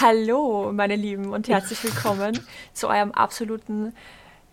[0.00, 2.38] Hallo, meine Lieben, und herzlich willkommen
[2.72, 3.94] zu eurem absoluten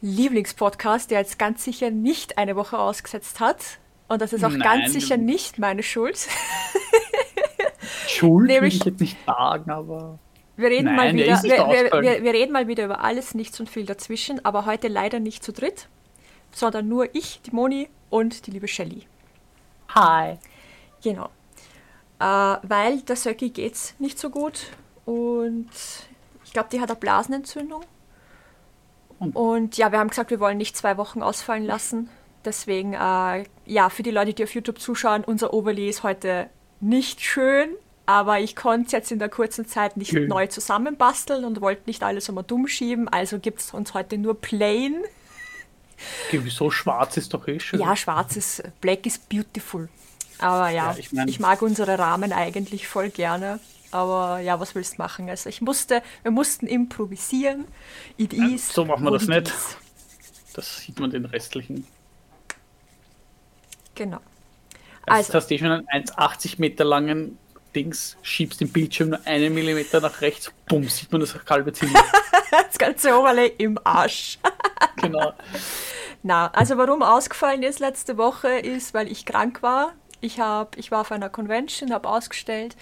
[0.02, 3.80] Lieblingspodcast, der jetzt ganz sicher nicht eine Woche ausgesetzt hat.
[4.08, 4.60] Und das ist auch Nein.
[4.62, 6.28] ganz sicher nicht meine Schuld.
[8.08, 10.20] Schuld Nämlich- will ich jetzt nicht sagen, aber
[10.56, 13.34] Wir reden, Nein, mal der wieder, wir, wir, wir, wir reden mal wieder über alles,
[13.34, 15.88] nichts und viel dazwischen, aber heute leider nicht zu dritt,
[16.52, 19.04] sondern nur ich, die Moni und die liebe Shelley.
[19.90, 20.38] hi.
[21.02, 21.30] Genau.
[22.20, 22.26] Äh,
[22.64, 24.68] weil der Söcki geht's nicht so gut
[25.10, 25.70] und
[26.46, 27.82] ich glaube, die hat eine Blasenentzündung.
[29.20, 32.10] Und- Und ja, wir haben gesagt, wir wollen nicht zwei Wochen ausfallen lassen.
[32.46, 36.50] Deswegen, äh, ja, für die Leute, die auf YouTube zuschauen, unser Overlay ist heute
[36.80, 37.70] nicht schön,
[38.06, 40.28] aber ich konnte es jetzt in der kurzen Zeit nicht Schön.
[40.30, 43.08] neu zusammenbasteln und wollte nicht alles immer dumm schieben.
[43.10, 45.04] Also gibt es uns heute nur plain.
[46.28, 47.82] Okay, wieso schwarz ist doch eh schön.
[47.82, 49.90] Ja, schwarzes Black is beautiful.
[50.38, 53.60] Aber ja, Ja, ich, ich mein- mag unsere Rahmen eigentlich voll gerne.
[53.92, 55.30] Aber ja, was willst du machen?
[55.30, 57.66] Also ich musste, wir mussten improvisieren.
[58.18, 59.48] It is so machen wir das nicht.
[59.48, 59.78] is.
[60.54, 61.86] Das sieht man den restlichen.
[63.96, 64.20] Genau.
[65.06, 67.38] Also, Also- hast du schon einen 1,80 Meter langen
[67.76, 72.04] Dings, schiebst den Bildschirm nur einen Millimeter nach rechts, bumm, sieht man das halbe Zimmer.
[72.52, 74.40] Das ganze Overlay im Arsch.
[74.96, 75.34] genau.
[76.24, 79.94] Na, also warum ausgefallen ist letzte Woche, ist, weil ich krank war.
[80.20, 82.76] Ich, hab, ich war auf einer Convention, habe ausgestellt,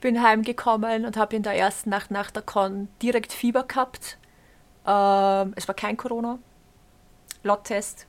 [0.00, 4.18] bin heimgekommen und habe in der ersten Nacht nach der Con direkt Fieber gehabt.
[4.86, 6.38] Ähm, es war kein Corona,
[7.42, 8.06] Lot-Test.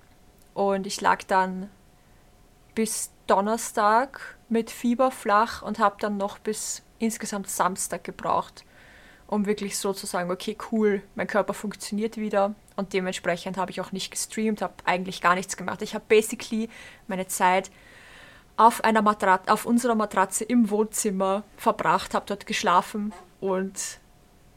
[0.54, 1.70] Und ich lag dann
[2.76, 8.66] bis Donnerstag mit Fieber flach und habe dann noch bis insgesamt Samstag gebraucht,
[9.28, 12.54] um wirklich so zu sagen, okay, cool, mein Körper funktioniert wieder.
[12.76, 15.82] Und dementsprechend habe ich auch nicht gestreamt, habe eigentlich gar nichts gemacht.
[15.82, 16.70] Ich habe basically
[17.08, 17.72] meine Zeit
[18.62, 24.00] auf, einer Matrat auf unserer Matratze im Wohnzimmer verbracht, habe dort geschlafen und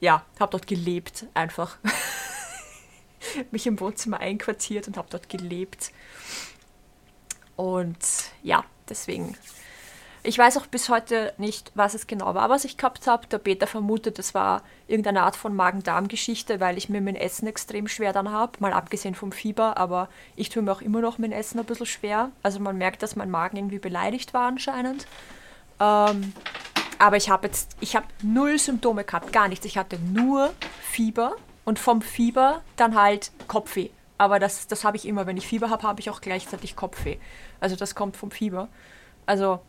[0.01, 1.79] ja, habe dort gelebt einfach.
[3.51, 5.91] Mich im Wohnzimmer einquartiert und habe dort gelebt.
[7.57, 7.97] Und
[8.43, 9.37] ja, deswegen.
[10.27, 13.27] Ich weiß auch bis heute nicht, was es genau war, was ich gehabt habe.
[13.27, 17.89] Der Peter vermutet, es war irgendeine Art von Magen-Darm-Geschichte, weil ich mir mein Essen extrem
[17.89, 18.53] schwer dann habe.
[18.59, 21.85] Mal abgesehen vom Fieber, aber ich tue mir auch immer noch mein Essen ein bisschen
[21.85, 22.31] schwer.
[22.43, 25.07] Also man merkt, dass mein Magen irgendwie beleidigt war anscheinend.
[25.79, 26.33] Ähm,
[26.99, 29.67] aber ich habe jetzt, ich habe null Symptome gehabt, gar nichts.
[29.67, 31.37] Ich hatte nur Fieber
[31.67, 33.91] und vom Fieber dann halt Kopfweh.
[34.17, 35.27] Aber das, das habe ich immer.
[35.27, 37.19] Wenn ich Fieber habe, habe ich auch gleichzeitig Kopfweh.
[37.61, 38.69] Also das kommt vom Fieber.
[39.27, 39.61] Also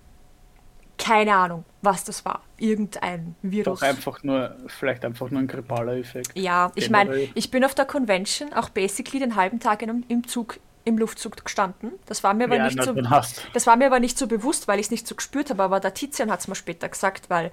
[1.05, 2.41] keine Ahnung, was das war.
[2.57, 3.79] Irgendein Virus.
[3.79, 6.31] Doch einfach nur, vielleicht einfach nur ein grippaler Effekt.
[6.33, 10.27] Ja, ich meine, ich bin auf der Convention auch basically den halben Tag in, im
[10.27, 11.91] Zug, im Luftzug gestanden.
[12.07, 12.95] Das war mir aber Ja, nicht so.
[13.53, 15.79] Das war mir aber nicht so bewusst, weil ich es nicht so gespürt habe, aber
[15.79, 17.51] der Tizian hat es mir später gesagt, weil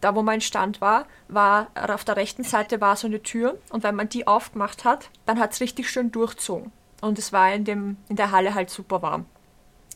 [0.00, 3.84] da, wo mein Stand war, war auf der rechten Seite war so eine Tür und
[3.84, 6.72] wenn man die aufgemacht hat, dann hat es richtig schön durchzogen.
[7.00, 9.26] Und es war in, dem, in der Halle halt super warm.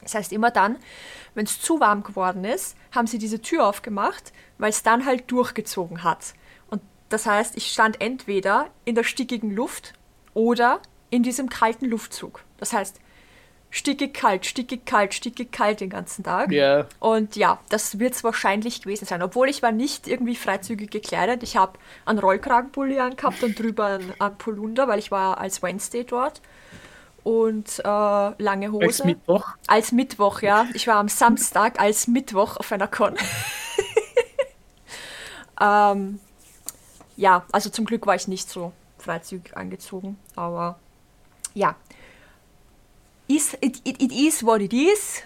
[0.02, 0.76] Das heißt, immer dann,
[1.34, 5.30] wenn es zu warm geworden ist, haben sie diese Tür aufgemacht, weil es dann halt
[5.30, 6.34] durchgezogen hat.
[6.68, 9.94] Und das heißt, ich stand entweder in der stickigen Luft
[10.34, 10.80] oder
[11.10, 12.42] in diesem kalten Luftzug.
[12.58, 13.00] Das heißt,
[13.72, 16.52] stickig kalt, stickig kalt, stickig kalt den ganzen Tag.
[16.52, 19.22] Ja, Und ja, das wird es wahrscheinlich gewesen sein.
[19.22, 21.42] Obwohl ich war nicht irgendwie freizügig gekleidet.
[21.42, 26.04] Ich habe einen Rollkragenpulli angehabt und drüber einen, einen Polunder, weil ich war als Wednesday
[26.04, 26.40] dort.
[27.24, 28.86] Und äh, lange Hose.
[28.86, 29.48] als Mittwoch.
[29.66, 30.66] Als Mittwoch, ja.
[30.74, 33.16] Ich war am Samstag als Mittwoch auf einer Con.
[35.60, 36.18] ähm,
[37.16, 40.78] ja, also zum Glück war ich nicht so freizügig angezogen, aber
[41.54, 41.76] ja.
[43.28, 45.22] Is, it, it, it is what it is.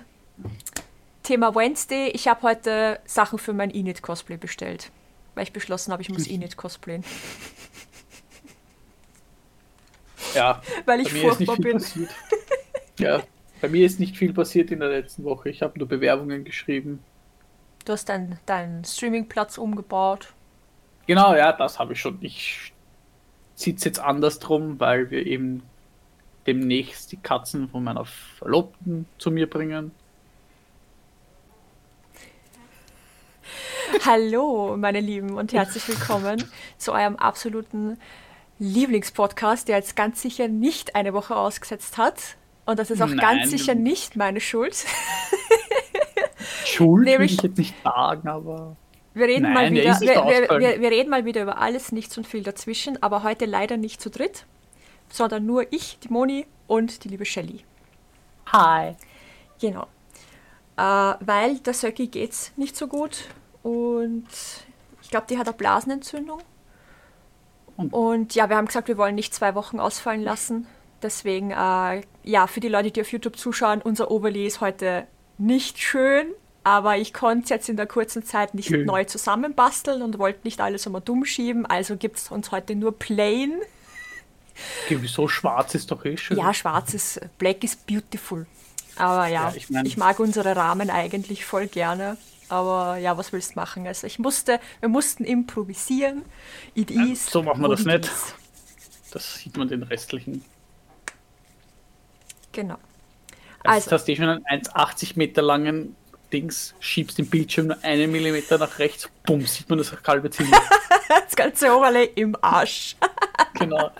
[1.22, 2.08] Thema Wednesday.
[2.10, 4.90] Ich habe heute Sachen für mein Init-Cosplay bestellt,
[5.34, 7.04] weil ich beschlossen habe, ich muss Init cosplayen,
[10.36, 11.72] Ja, weil bei ich mir ist nicht furchtbar viel bin.
[11.72, 12.10] passiert.
[12.98, 13.22] Ja,
[13.60, 15.50] bei mir ist nicht viel passiert in der letzten Woche.
[15.50, 17.04] Ich habe nur Bewerbungen geschrieben.
[17.84, 20.32] Du hast deinen dein Streamingplatz umgebaut.
[21.06, 22.16] Genau, ja, das habe ich schon.
[22.22, 22.72] Ich
[23.54, 25.62] sitze jetzt anders drum, weil wir eben
[26.46, 29.90] demnächst die Katzen von meiner Verlobten zu mir bringen.
[34.04, 36.42] Hallo, meine Lieben, und herzlich willkommen
[36.78, 37.98] zu eurem absoluten
[38.58, 42.36] Lieblingspodcast, der jetzt ganz sicher nicht eine Woche ausgesetzt hat.
[42.64, 43.18] Und das ist auch Nein.
[43.18, 44.76] ganz sicher nicht meine Schuld.
[46.64, 48.76] Schuld Nämlich- will ich jetzt nicht sagen, aber
[49.14, 51.92] Wir reden, Nein, mal der wieder, wir, wir, wir, wir reden mal wieder über alles,
[51.92, 54.44] nichts und viel dazwischen, aber heute leider nicht zu dritt,
[55.08, 57.64] sondern nur ich, die Moni und die liebe Shelley.
[58.52, 58.94] hi.
[59.60, 59.86] Genau.
[60.76, 60.82] Äh,
[61.20, 63.24] weil der Söcki geht's nicht so gut
[63.62, 64.26] und
[65.00, 66.40] Ich glaube, die hat eine Blasenentzündung.
[67.76, 70.66] Und, und ja, wir haben gesagt, wir wollen nicht zwei Wochen ausfallen lassen.
[71.02, 75.06] Deswegen, äh, ja, für die Leute, die auf YouTube zuschauen, unser Overlay ist heute
[75.38, 76.26] nicht schön,
[76.64, 78.86] aber ich konnte es jetzt in der kurzen Zeit nicht schön.
[78.86, 82.98] neu zusammenbasteln und wollte nicht alles immer dumm schieben, also gibt es uns heute nur
[82.98, 83.52] plain.
[84.84, 86.38] Okay, wieso schwarz ist doch eh schön?
[86.38, 88.46] Ja, schwarz ist, black is beautiful.
[88.96, 92.16] Aber ja, ja ich, mein, ich mag unsere Rahmen eigentlich voll gerne.
[92.48, 93.86] Aber ja, was willst du machen?
[93.86, 96.22] Also ich musste, wir mussten improvisieren.
[96.74, 98.04] It ja, is, so machen wir das nicht.
[98.04, 98.34] Is.
[99.10, 100.44] Das sieht man den restlichen.
[102.52, 102.78] Genau.
[103.64, 105.96] Also, also hast du schon einen 1,80 Meter langen
[106.32, 110.60] Dings, schiebst den Bildschirm nur einen Millimeter nach rechts, bumm, sieht man das halbe Zimmer.
[111.08, 112.96] das ganze Overlay im Arsch.
[113.54, 113.90] genau.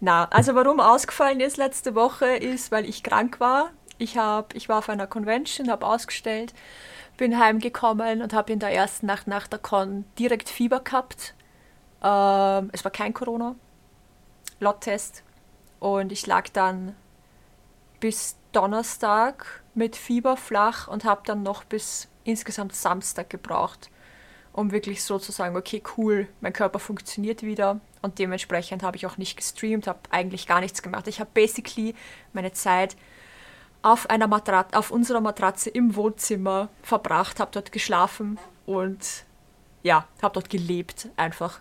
[0.00, 3.70] Na, also warum ausgefallen ist letzte Woche, ist, weil ich krank war.
[3.98, 6.52] Ich, hab, ich war auf einer Convention, habe ausgestellt
[7.16, 11.34] bin heimgekommen und habe in der ersten Nacht nach der Con direkt Fieber gehabt.
[12.02, 13.54] Ähm, es war kein Corona,
[14.60, 15.22] Lot-Test.
[15.78, 16.94] Und ich lag dann
[18.00, 23.90] bis Donnerstag mit Fieber flach und habe dann noch bis insgesamt Samstag gebraucht,
[24.52, 27.80] um wirklich so zu sagen, okay, cool, mein Körper funktioniert wieder.
[28.02, 31.06] Und dementsprechend habe ich auch nicht gestreamt, habe eigentlich gar nichts gemacht.
[31.08, 31.94] Ich habe basically
[32.32, 32.96] meine Zeit
[33.86, 39.24] auf, einer Matrat auf unserer Matratze im Wohnzimmer verbracht, habe dort geschlafen und
[39.84, 41.60] ja, habe dort gelebt einfach.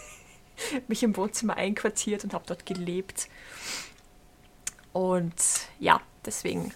[0.88, 3.28] Mich im Wohnzimmer einquartiert und habe dort gelebt.
[4.92, 5.34] Und
[5.78, 6.74] ja, deswegen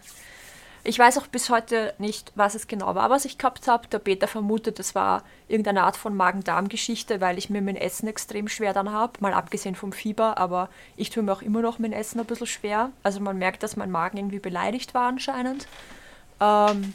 [0.86, 3.88] ich weiß auch bis heute nicht, was es genau war, was ich gehabt habe.
[3.88, 8.48] Der Peter vermutet, es war irgendeine Art von Magen-Darm-Geschichte, weil ich mir mein Essen extrem
[8.48, 11.94] schwer dann habe, mal abgesehen vom Fieber, aber ich tue mir auch immer noch mein
[11.94, 12.90] Essen ein bisschen schwer.
[13.02, 15.66] Also man merkt, dass mein Magen irgendwie beleidigt war anscheinend.
[16.38, 16.92] Ähm,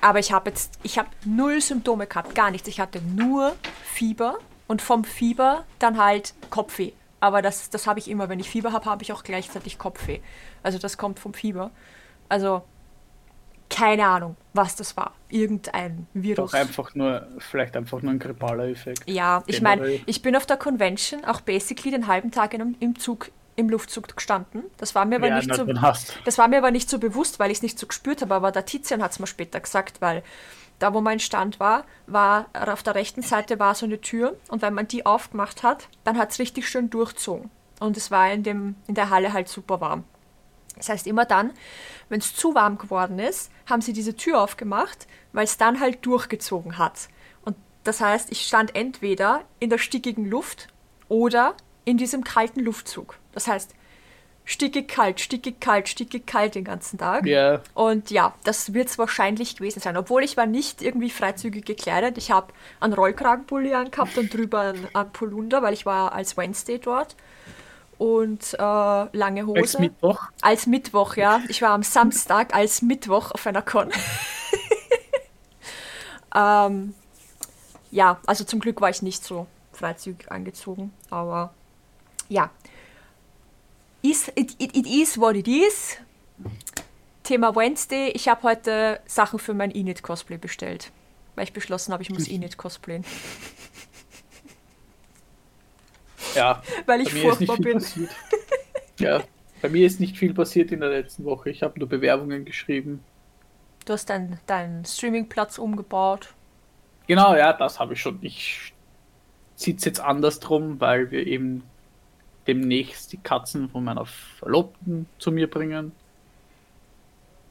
[0.00, 2.68] aber ich habe jetzt, ich habe null Symptome gehabt, gar nichts.
[2.68, 4.38] Ich hatte nur Fieber
[4.68, 6.92] und vom Fieber dann halt Kopfweh.
[7.18, 8.28] Aber das, das habe ich immer.
[8.28, 10.20] Wenn ich Fieber habe, habe ich auch gleichzeitig Kopfweh.
[10.62, 11.72] Also das kommt vom Fieber.
[12.28, 12.62] Also
[13.68, 15.12] keine Ahnung, was das war.
[15.28, 16.52] Irgendein Virus.
[16.52, 19.02] Doch einfach nur, vielleicht einfach nur ein grippaler Effekt.
[19.06, 22.98] Ja, ich meine, ich bin auf der Convention auch basically den halben Tag in, im
[22.98, 24.62] Zug, im Luftzug gestanden.
[24.76, 25.66] Das war mir aber ja, nicht so.
[26.24, 28.34] Das war mir aber nicht so bewusst, weil ich es nicht so gespürt habe.
[28.34, 30.22] Aber der Tizian hat es mir später gesagt, weil
[30.78, 34.62] da, wo mein Stand war, war auf der rechten Seite war so eine Tür und
[34.62, 37.50] wenn man die aufgemacht hat, dann hat es richtig schön durchzogen.
[37.80, 40.04] Und es war in, dem, in der Halle halt super warm.
[40.76, 41.52] Das heißt, immer dann,
[42.08, 46.04] wenn es zu warm geworden ist, haben sie diese Tür aufgemacht, weil es dann halt
[46.04, 47.08] durchgezogen hat.
[47.44, 50.68] Und das heißt, ich stand entweder in der stickigen Luft
[51.08, 53.18] oder in diesem kalten Luftzug.
[53.32, 53.74] Das heißt,
[54.44, 57.26] stickig kalt, stickig kalt, stickig kalt den ganzen Tag.
[57.26, 57.62] Yeah.
[57.74, 59.96] Und ja, das wird es wahrscheinlich gewesen sein.
[59.96, 62.16] Obwohl ich war nicht irgendwie freizügig gekleidet.
[62.16, 67.16] Ich habe einen Rollkragenpulli angehabt und drüber einen Polunder, weil ich war als Wednesday dort
[67.98, 69.60] und äh, lange Hose.
[69.60, 70.22] Als Mittwoch?
[70.42, 71.40] Als Mittwoch, ja.
[71.48, 73.90] Ich war am Samstag als Mittwoch auf einer Con.
[76.34, 76.94] ähm,
[77.90, 81.54] ja, also zum Glück war ich nicht so freizügig angezogen, aber
[82.28, 82.50] ja.
[84.02, 85.96] Is, it, it, it is what it is.
[87.22, 88.10] Thema Wednesday.
[88.10, 90.92] Ich habe heute Sachen für mein Init-Cosplay bestellt,
[91.34, 93.04] weil ich beschlossen habe, ich muss Init cosplayen.
[96.34, 96.62] Ja.
[96.86, 97.84] Weil ich furchtbar bin.
[98.98, 99.22] Ja,
[99.60, 101.50] bei mir ist nicht viel passiert in der letzten Woche.
[101.50, 103.04] Ich habe nur Bewerbungen geschrieben.
[103.84, 106.32] Du hast deinen dein Streamingplatz umgebaut.
[107.06, 108.18] Genau, ja, das habe ich schon.
[108.22, 108.72] Ich
[109.54, 111.62] sitze jetzt anders drum, weil wir eben
[112.46, 115.92] demnächst die Katzen von meiner Verlobten zu mir bringen.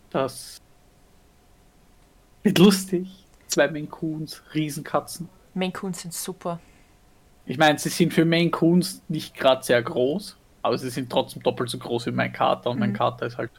[0.10, 0.62] Das
[2.44, 3.08] wird lustig.
[3.48, 5.30] Zwei Coons, Riesenkatzen.
[5.74, 6.60] Coons sind super.
[7.46, 11.44] Ich meine, sie sind für Maine Coons nicht gerade sehr groß, aber sie sind trotzdem
[11.44, 12.80] doppelt so groß wie mein Kater und mhm.
[12.82, 13.52] mein Kater ist halt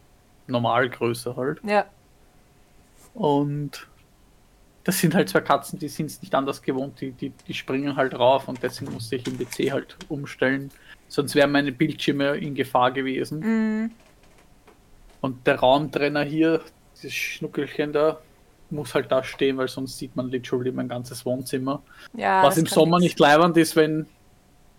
[0.46, 1.60] normal größer halt.
[1.64, 1.86] Ja.
[3.14, 3.88] Und
[4.84, 7.96] das sind halt zwei Katzen, die sind es nicht anders gewohnt, die, die, die springen
[7.96, 10.70] halt rauf und deswegen musste ich im PC halt umstellen.
[11.08, 13.40] Sonst wären meine Bildschirme in Gefahr gewesen.
[13.40, 13.90] Mhm.
[15.20, 16.60] Und der Raumtrenner hier,
[16.94, 18.20] dieses Schnuckelchen da,
[18.70, 21.82] muss halt da stehen, weil sonst sieht man literally mein ganzes Wohnzimmer.
[22.14, 24.06] Ja, Was im Sommer nicht leibend ist, wenn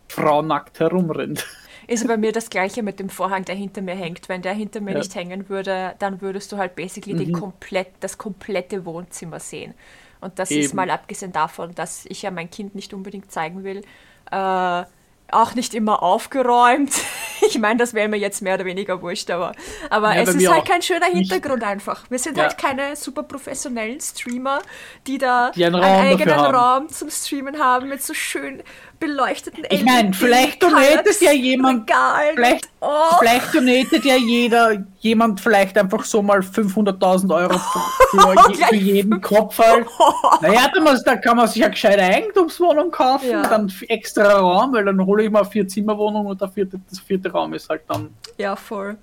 [0.08, 1.46] Frau nackt herumrennt.
[1.88, 4.28] Ist bei mir das gleiche mit dem Vorhang, der hinter mir hängt.
[4.28, 4.98] Wenn der hinter mir ja.
[4.98, 7.32] nicht hängen würde, dann würdest du halt basically mhm.
[7.32, 9.74] komplett, das komplette Wohnzimmer sehen.
[10.20, 10.62] Und das Eben.
[10.62, 13.84] ist mal abgesehen davon, dass ich ja mein Kind nicht unbedingt zeigen will,
[14.32, 14.84] äh,
[15.32, 16.92] auch nicht immer aufgeräumt.
[17.40, 19.54] Ich meine, das wäre mir jetzt mehr oder weniger wurscht, aber,
[19.92, 21.32] aber Ja, es ist halt kein schöner nicht.
[21.32, 22.04] Hintergrund einfach.
[22.10, 22.46] Wir sind Ja.
[22.46, 24.60] halt keine super professionellen Streamer,
[25.06, 26.56] die da Die einen Raum eigenen haben.
[26.56, 28.64] Raum zum Streamen haben mit so schön
[29.00, 32.36] beleuchteten Ich meine, vielleicht donatet ja jemand- Regalen.
[32.36, 33.16] Vielleicht, Oh.
[33.20, 37.58] vielleicht donatet ja jeder, jemand vielleicht einfach so mal 500.000 Euro
[38.12, 39.86] für, für, je, für jeden Kopf halt.
[40.42, 40.68] Naja,
[41.06, 43.48] da, kann man sich eine gescheite Eigentumswohnung kaufen, Ja.
[43.48, 47.32] dann extra Raum, weil dann hole ich mal eine Vier-Zimmer-Wohnung und der vierte, das vierte
[47.32, 48.98] Raum ist halt dann Ja, voll.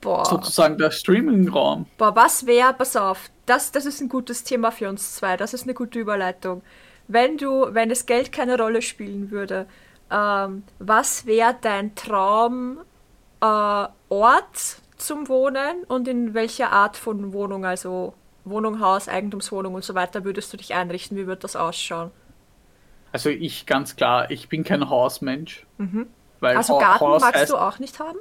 [0.00, 0.24] Boah.
[0.26, 1.86] sozusagen der Streaming-Raum.
[1.96, 5.54] Boah, was wäre, pass auf, das, das ist ein gutes Thema für uns zwei, das
[5.54, 6.62] ist eine gute Überleitung.
[7.08, 9.66] Wenn du, wenn das Geld keine Rolle spielen würde,
[10.10, 12.78] ähm, was wäre dein Traum
[13.40, 19.84] äh, Ort zum Wohnen und in welcher Art von Wohnung, also Wohnung, Haus, Eigentumswohnung und
[19.84, 21.16] so weiter, würdest du dich einrichten?
[21.16, 22.10] Wie würde das ausschauen?
[23.12, 25.66] Also ich ganz klar, ich bin kein Hausmensch.
[26.40, 28.18] Weil Also Ha- Garten Haus magst du auch nicht haben?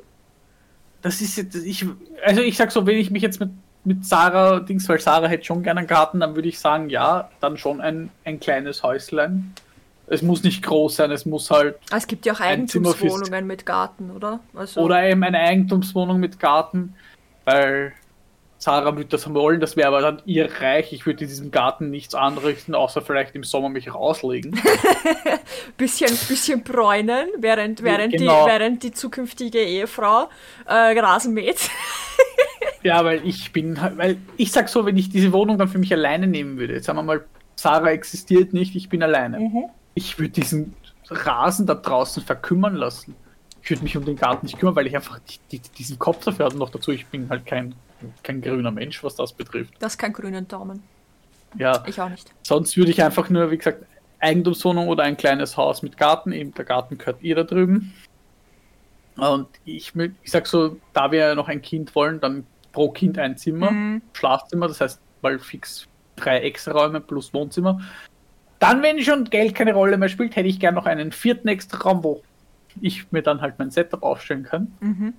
[1.02, 1.86] Das ist jetzt, ich,
[2.24, 3.50] also ich sag so, wenn ich mich jetzt mit,
[3.86, 7.30] mit Sarah, Dings, weil Sarah hätte schon gerne einen Garten, dann würde ich sagen, ja,
[7.42, 9.54] dann schon ein, ein kleines Häuslein.
[10.08, 13.66] Es muss nicht groß sein, es muss halt, Ah, Es gibt ja auch Eigentumswohnungen mit
[13.66, 14.40] Garten, oder?
[14.54, 16.96] Also, oder eben eine Eigentumswohnung mit Garten,
[17.46, 17.94] weil
[18.64, 20.94] Sarah würde das wollen, das wäre aber dann ihr Reich.
[20.94, 24.58] Ich würde in diesem Garten nichts anrichten, außer vielleicht im Sommer mich rauslegen.
[25.78, 28.46] bisschen, bisschen bräunen, während, während, genau.
[28.46, 30.30] die, während die zukünftige Ehefrau
[30.66, 31.60] äh, Rasen mäht.
[32.84, 35.94] Ja, weil ich bin weil ich sag so, wenn ich diese Wohnung dann für mich
[35.94, 37.24] alleine nehmen würde, jetzt sagen wir mal,
[37.56, 39.40] Sarah existiert nicht, ich bin alleine.
[39.40, 39.66] Mhm.
[39.94, 40.74] Ich würde diesen
[41.10, 43.16] Rasen da draußen verkümmern lassen.
[43.64, 46.24] Ich würde mich um den Garten nicht kümmern, weil ich einfach die, die, diesen Kopf
[46.26, 46.56] dafür habe.
[46.56, 47.74] Und noch dazu, ich bin halt kein,
[48.22, 49.74] kein grüner Mensch, was das betrifft.
[49.80, 50.84] Das ist kein grünen Daumen.
[51.58, 52.32] Ja, Ich auch nicht.
[52.44, 53.86] sonst würde ich einfach nur, wie gesagt,
[54.20, 56.32] Eigentumswohnung oder ein kleines Haus mit Garten.
[56.34, 57.94] Eben der Garten gehört ihr da drüben.
[59.18, 59.94] Und ich,
[60.24, 63.72] ich sag so, da wir ja noch ein Kind wollen, dann pro Kind ein Zimmer,
[63.72, 64.02] Mhm.
[64.14, 67.80] Schlafzimmer, das heißt mal fix drei Extra-Räume plus Wohnzimmer.
[68.60, 72.04] Dann, wenn schon Geld keine Rolle mehr spielt, hätte ich gern noch einen vierten Extra-Raum,
[72.04, 72.24] wo
[72.82, 74.74] ich mir dann halt mein Setup aufstellen kann.
[74.80, 75.14] Mhm.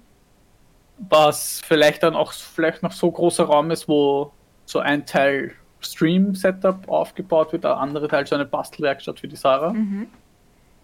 [0.99, 4.33] Was vielleicht dann auch vielleicht noch so großer Raum ist, wo
[4.65, 9.73] so ein Teil Stream-Setup aufgebaut wird, der andere Teil so eine Bastelwerkstatt für die Sarah,
[9.73, 10.07] Mhm.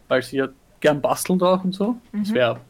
[0.08, 0.48] weil sie ja
[0.80, 1.96] gern bastelt auch und so.
[2.12, 2.60] Das wäre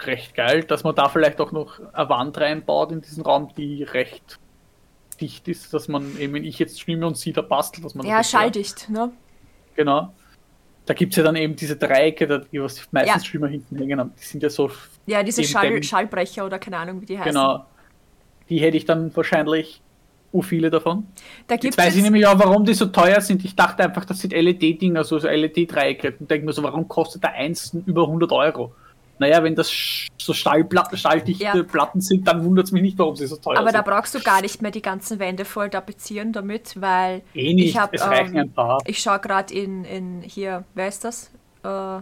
[0.00, 3.82] recht geil, dass man da vielleicht auch noch eine Wand reinbaut in diesen Raum, die
[3.82, 4.38] recht
[5.20, 8.06] dicht ist, dass man eben, wenn ich jetzt streame und sie da bastelt, dass man
[8.06, 9.10] Ja, schalldicht, ne?
[9.74, 10.12] Genau.
[10.86, 13.20] Da gibt es ja dann eben diese Dreiecke, die was meistens Ja.
[13.20, 14.12] Streamer hinten hängen haben.
[14.20, 14.70] Die sind ja so
[15.06, 17.32] Ja, diese Schall, Schallbrecher oder keine Ahnung, wie die heißen.
[17.32, 17.66] Genau.
[18.48, 19.82] Die hätte ich dann wahrscheinlich
[20.32, 21.06] u viele davon.
[21.48, 22.04] Da Jetzt gibt weiß ich es.
[22.04, 23.44] nämlich auch, warum die so teuer sind.
[23.44, 26.14] Ich dachte einfach, das sind LED-Dinger, also so LED-Dreiecke.
[26.20, 28.72] Und denke mir so, warum kostet der eins über 100 Euro?
[29.18, 29.70] Naja, wenn das
[30.18, 31.62] so Stahlplatten, stahldichte Ja.
[31.62, 33.86] Platten sind, dann wundert es mich nicht, warum sie so teuer Aber da sind.
[33.86, 37.78] brauchst du gar nicht mehr die ganzen Wände voll tapezieren damit, weil eh nicht, ich
[37.78, 38.78] hab, es reichen ähm, ein paar.
[38.86, 41.30] ich schaue gerade in, in hier, wer ist das?
[41.62, 42.00] Äh,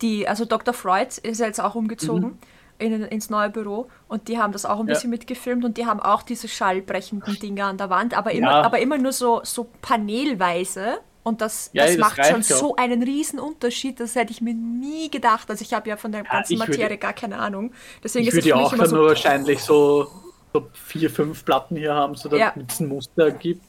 [0.00, 0.72] die, also Dr.
[0.74, 2.38] Freud ist ja jetzt auch umgezogen
[2.78, 4.88] in, ins neue Büro und die haben das auch ein Mhm.
[4.88, 4.94] Ja.
[4.94, 8.62] bisschen mitgefilmt und die haben auch diese schallbrechenden Dinger an der Wand, aber immer, Ja.
[8.62, 11.00] aber immer nur so, so panelweise.
[11.28, 14.40] Und das, Ja, das, das macht schon ja so einen riesen Unterschied, das hätte ich
[14.40, 15.50] mir nie gedacht.
[15.50, 17.72] Also ich habe ja von der ganzen ich würde- Materie gar keine Ahnung.
[18.02, 20.10] Deswegen Ich ist es würde ja auch dann so, nur wahrscheinlich so,
[20.52, 22.50] so vier, fünf Platten hier haben, so Ja.
[22.54, 23.62] damit es ein Muster gibt.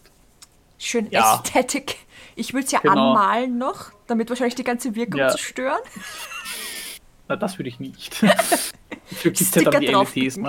[0.78, 1.36] schön Ja.
[1.36, 1.98] Ästhetik.
[2.38, 3.10] Ich würde es ja Genau.
[3.12, 5.28] anmalen noch, damit wahrscheinlich die ganze Wirkung Ja.
[5.30, 5.82] zerstören.
[7.28, 8.16] Na, das würde ich nicht.
[9.22, 10.40] Gibt es ja dann die drauf LEDs.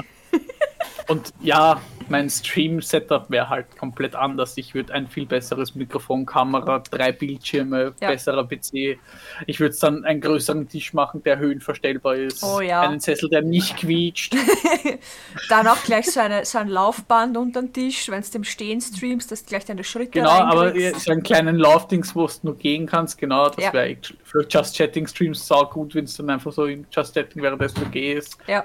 [1.10, 4.56] Und ja, mein Stream-Setup wäre halt komplett anders.
[4.56, 8.08] Ich würde ein viel besseres Mikrofon, Kamera, drei Bildschirme, Ja.
[8.10, 8.98] besserer PC.
[9.46, 12.44] Ich würde dann einen größeren Tisch machen, der höhenverstellbar ist.
[12.44, 12.82] Oh ja.
[12.82, 14.36] Einen Sessel, der nicht quietscht.
[15.48, 18.80] Dann auch gleich so, eine, so ein Laufband unter den Tisch, wenn du im Stehen
[18.80, 22.56] streamst, dass du gleich deine Schritte Genau, aber so einen kleinen Laufdings, wo du nur
[22.56, 23.18] gehen kannst.
[23.18, 23.72] Genau, das Ja.
[23.72, 27.42] wäre für Just Chatting Streams sau gut, wenn es dann einfach so in Just Chatting
[27.42, 28.38] währenddessen du gehst.
[28.46, 28.64] Ja.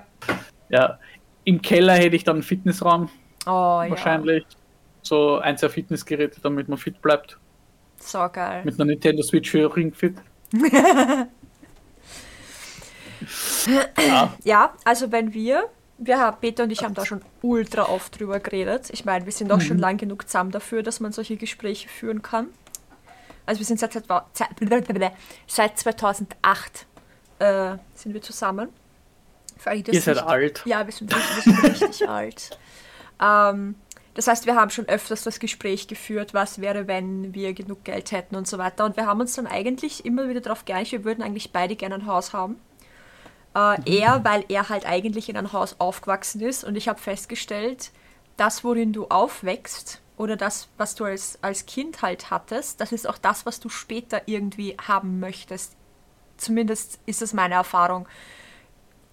[0.70, 1.00] Ja.
[1.46, 3.10] Im Keller hätte ich dann einen Fitnessraum.
[3.46, 3.50] Oh
[3.84, 3.86] ja.
[3.90, 4.46] wahrscheinlich.
[5.02, 7.38] So ein, zwei Fitnessgeräte, damit man fit bleibt.
[8.00, 8.62] So geil.
[8.66, 10.16] Mit einer Nintendo Switch für Ring Fit.
[13.98, 18.20] ja, Ja, also wenn wir, wir haben, Peter und ich haben da schon ultra oft
[18.20, 18.90] drüber geredet.
[18.92, 19.62] Ich meine, wir sind auch Mhm.
[19.62, 22.48] schon lang genug zusammen dafür, dass man solche Gespräche führen kann.
[23.46, 23.94] Also wir sind seit,
[24.34, 26.88] seit, seit 2008
[27.40, 28.70] äh, sind wir zusammen.
[29.96, 30.62] Ihr seid nicht- alt.
[30.66, 32.58] Ja, wir sind, richtig- wir sind richtig alt.
[33.22, 33.76] Ähm,
[34.14, 38.14] Das heißt, wir haben schon öfters das Gespräch geführt, was wäre, wenn wir genug Geld
[38.14, 38.86] hätten und so weiter.
[38.86, 41.96] Und wir haben uns dann eigentlich immer wieder darauf geeinigt, wir würden eigentlich beide gerne
[41.96, 42.56] ein Haus haben.
[43.54, 47.92] Äh, er, weil er halt eigentlich in einem Haus aufgewachsen ist und ich habe festgestellt,
[48.38, 53.08] das, worin du aufwächst oder das, was du als, als Kind halt hattest, das ist
[53.10, 55.76] auch das, was du später irgendwie haben möchtest.
[56.38, 58.08] Zumindest ist das meine Erfahrung.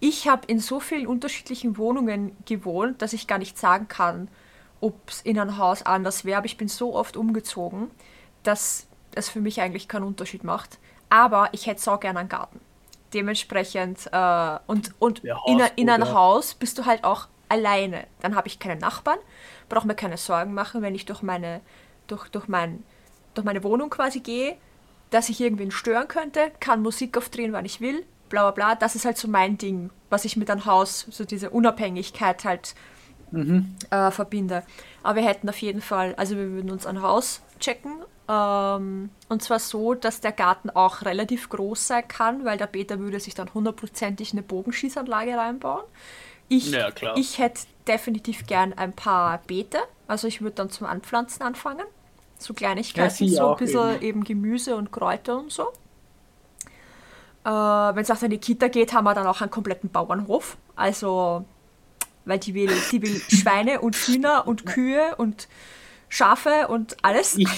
[0.05, 4.27] Ich habe in so vielen unterschiedlichen Wohnungen gewohnt, dass ich gar nicht sagen kann,
[4.81, 6.39] ob es in einem Haus anders wäre.
[6.39, 7.89] Aber ich bin so oft umgezogen,
[8.43, 10.81] dass es für mich eigentlich keinen Unterschied macht.
[11.09, 12.61] Aber ich hätte so gerne einen Garten.
[13.15, 16.13] Dementsprechend, äh, und, und Ja, in, in einem?
[16.13, 18.09] Haus bist du halt auch alleine.
[18.23, 19.21] Dann habe ich keine Nachbarn,
[19.69, 21.61] brauche mir keine Sorgen machen, wenn ich durch meine,
[22.09, 22.83] durch, durch mein,
[23.35, 24.57] durch meine Wohnung quasi gehe,
[25.11, 28.75] dass ich irgendwen stören könnte, kann Musik aufdrehen, wann ich will, bla bla bla.
[28.75, 32.75] Das ist halt so mein Ding, was ich mit einem Haus, so diese Unabhängigkeit halt
[33.91, 34.63] äh, verbinde.
[35.03, 37.93] Aber wir hätten auf jeden Fall, also wir würden uns ein Haus checken.
[38.29, 42.99] Ähm, und zwar so, dass der Garten auch relativ groß sein kann, weil der Peter
[42.99, 45.85] würde sich dann hundertprozentig eine Bogenschießanlage reinbauen.
[46.49, 47.17] Ich, Ja, klar.
[47.17, 49.79] ich hätte definitiv gern ein paar Beete.
[50.07, 51.87] Also ich würde dann zum Anpflanzen anfangen.
[52.39, 54.03] So Kleinigkeiten, Ja, so ein bisschen eben.
[54.03, 54.25] eben.
[54.25, 55.69] Gemüse und Kräuter und so.
[57.45, 60.57] Äh, Wenn es auch in die Kita geht, haben wir dann auch einen kompletten Bauernhof.
[60.77, 61.45] Also,
[62.25, 65.49] weil die will, die will Schweine und Hühner und Kühe und
[66.09, 67.37] Schafe und alles.
[67.37, 67.49] Ich,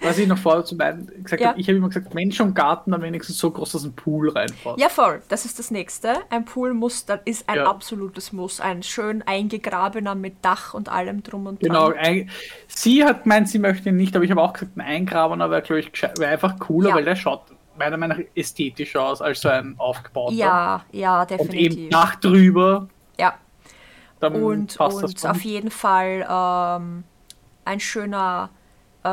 [0.00, 1.48] was ich noch vorher zu meinen gesagt Ja.
[1.50, 4.28] habe, ich habe immer gesagt, Mensch und Garten am wenigstens so groß, dass ein Pool
[4.30, 4.78] reinpasst.
[4.78, 5.22] Ja, voll.
[5.28, 6.16] Das ist das nächste.
[6.30, 7.66] Ein Pool muss, das ist ein Ja.
[7.66, 8.60] absolutes Muss.
[8.60, 11.98] Ein schön eingegrabener mit Dach und allem drum und Genau, dran.
[11.98, 12.30] ein,
[12.68, 15.62] sie hat gemeint, sie möchte ihn nicht, aber ich habe auch gesagt, ein Eingrabener wäre,
[15.62, 16.94] glaube ich, wäre einfach cooler, Ja.
[16.96, 17.42] weil der schaut
[17.78, 20.34] meiner Meinung nach ästhetischer aus als so ein aufgebauter.
[20.34, 21.90] Ja, ja, Und eben definitiv.
[21.90, 23.34] Dach drüber, Ja.
[24.20, 27.04] Und, und auf jeden Fall ähm,
[27.64, 28.50] ein schöner
[29.04, 29.08] äh,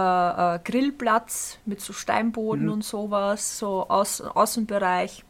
[0.55, 2.71] äh, Grillplatz mit so Steinboden Mhm.
[2.71, 5.23] und sowas, so Außen Außenbereich.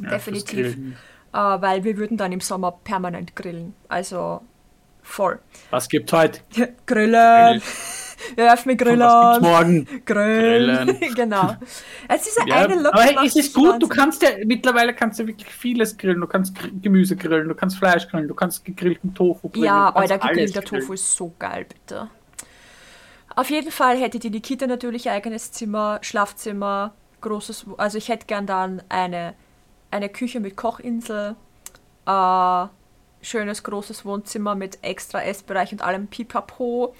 [0.00, 0.76] Ja, definitiv.
[0.76, 3.74] Äh, weil wir würden dann im Sommer permanent grillen.
[3.88, 4.40] Also
[5.02, 5.38] voll.
[5.70, 6.40] Was gibt heute?
[6.86, 7.60] Grillen!
[8.34, 9.42] Wir dürfen mit Was gibt's Grillen!
[9.42, 10.02] morgen?
[10.04, 10.86] Grillen!
[10.86, 11.14] Grillen.
[11.14, 11.56] genau.
[12.08, 12.94] Es ist eine Ja, Locke.
[12.94, 16.20] aber macht es ist gut, du kannst ja, mittlerweile kannst du wirklich vieles grillen.
[16.20, 19.66] Du kannst Gemüse grillen, du kannst Fleisch grillen, du kannst gegrillten Tofu grillen.
[19.66, 20.62] Ja, Alter, alles gegrillter.
[20.64, 22.08] Tofu ist so geil, bitte.
[23.36, 28.46] Auf jeden Fall hätte die Nikita natürlich eigenes Zimmer, Schlafzimmer, großes, also ich hätte gern
[28.46, 29.34] dann eine,
[29.90, 31.36] eine Küche mit Kochinsel,
[32.06, 32.66] äh,
[33.20, 36.94] schönes großes Wohnzimmer mit extra Essbereich und allem Pipapo,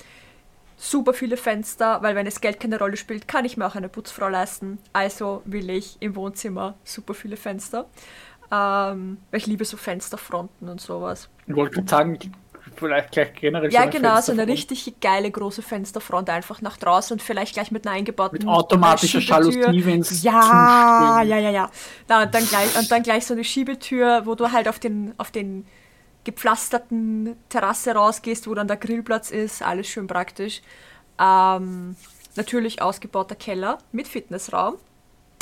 [0.79, 3.89] super viele Fenster, weil wenn das Geld keine Rolle spielt, kann ich mir auch eine
[3.89, 4.79] Putzfrau leisten.
[4.93, 7.87] Also will ich im Wohnzimmer super viele Fenster.
[8.51, 11.29] Ähm, weil ich liebe so Fensterfronten und sowas.
[11.47, 12.19] Ich wollte sagen,
[12.77, 17.15] vielleicht gleich generell Ja, so genau, so eine richtig geile große Fensterfront einfach nach draußen
[17.15, 19.19] und vielleicht gleich mit einer eingebauten Mit automatischer.
[19.19, 21.29] Jalousie, wenn's Ja, zuspringt.
[21.29, 21.71] ja, ja, ja.
[22.09, 25.13] Na, und, dann gleich, und dann gleich so eine Schiebetür, wo du halt auf den,
[25.19, 25.67] auf den
[26.29, 30.61] gepflasterten Terrasse rausgehst, wo dann der Grillplatz ist, alles schön praktisch.
[31.19, 31.97] Ähm,
[32.37, 34.75] natürlich ausgebauter Keller mit Fitnessraum,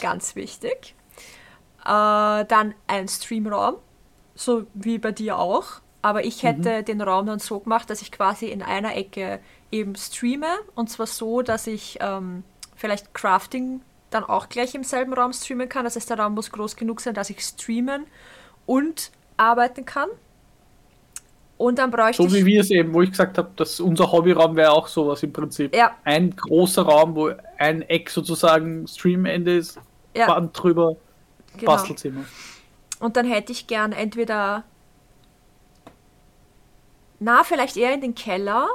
[0.01, 0.95] ganz wichtig.
[1.81, 3.79] Äh, dann ein Streamraum,
[4.37, 5.81] so wie bei dir auch.
[6.03, 9.41] Aber ich hätte den Raum dann so gemacht, dass ich quasi in einer Ecke
[9.73, 10.55] eben streame.
[10.77, 12.45] Und zwar so, dass ich ähm,
[12.77, 15.83] vielleicht Crafting dann auch gleich im selben Raum streamen kann.
[15.83, 18.07] Das heißt, der Raum muss groß genug sein, dass ich streamen
[18.67, 20.09] und arbeiten kann.
[21.59, 24.57] Und dann bräuchte So wie wir es eben, wo ich gesagt habe, dass unser Hobbyraum
[24.57, 25.75] wäre auch sowas im Prinzip.
[25.75, 25.97] Ja.
[26.05, 29.79] Ein großer Raum, wo ein Eck sozusagen Streamende ist,
[30.15, 30.97] Ja, Wand drüber,
[31.57, 31.73] genau.
[31.73, 32.25] Bastelzimmer.
[33.01, 34.65] Und dann hätte ich gern entweder,
[37.21, 38.69] na, vielleicht eher in den Keller,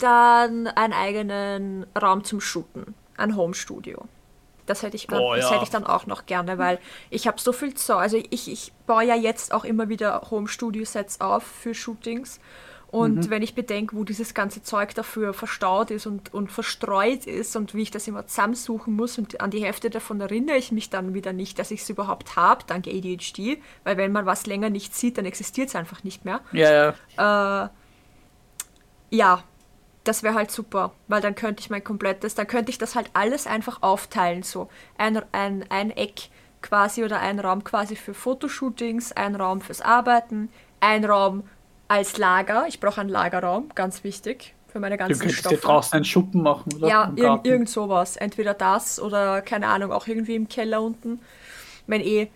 [0.00, 4.04] dann einen eigenen Raum zum Shooten, ein Homestudio.
[4.68, 5.52] Das hätte ich, dann, Oh, das ja.
[5.52, 6.78] hätte ich dann auch noch gerne, weil
[7.10, 7.98] ich habe so viel Zeug.
[7.98, 12.40] Also ich, ich baue ja jetzt auch immer wieder Home-Studio-Sets auf für Shootings.
[12.90, 17.54] Und wenn ich bedenke, wo dieses ganze Zeug dafür verstaut ist und, und verstreut ist
[17.54, 20.88] und wie ich das immer zusammensuchen muss und an die Hälfte davon erinnere ich mich
[20.88, 24.70] dann wieder nicht, dass ich es überhaupt habe, dank ADHD, weil wenn man was länger
[24.70, 26.40] nicht sieht, dann existiert es einfach nicht mehr.
[26.52, 27.64] Ja, ja.
[27.64, 27.68] Äh,
[29.10, 29.42] ja,
[30.08, 33.10] das wäre halt super, weil dann könnte ich mein komplettes, dann könnte ich das halt
[33.12, 36.30] alles einfach aufteilen, so ein, ein, ein Eck
[36.62, 40.48] quasi oder ein Raum quasi für Fotoshootings, ein Raum fürs Arbeiten,
[40.80, 41.44] ein Raum
[41.88, 45.66] als Lager, ich brauche einen Lagerraum, ganz wichtig für meine Du ganzen könntest dir Stoffe.
[45.66, 46.88] draußen einen Schuppen machen, oder?
[46.88, 48.16] Ja, irg irgend sowas.
[48.16, 51.20] Entweder das oder, keine Ahnung, auch irgendwie im Keller unten.
[51.86, 52.28] Wenn eh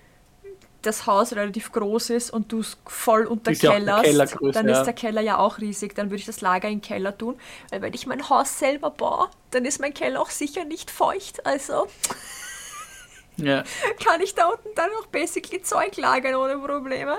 [0.82, 4.04] das Haus relativ groß ist und du es voll unter Ist ja auch der Kellerst,
[4.04, 5.94] Kellergröße, dann ist der Keller ja auch riesig.
[5.94, 7.38] Dann würde ich das Lager in den Keller tun.
[7.70, 11.46] Weil wenn ich mein Haus selber baue, dann ist mein Keller auch sicher nicht feucht.
[11.46, 11.86] Also
[13.36, 13.64] Ja.
[14.04, 17.16] kann ich da unten dann auch basically Zeug lagern ohne Probleme.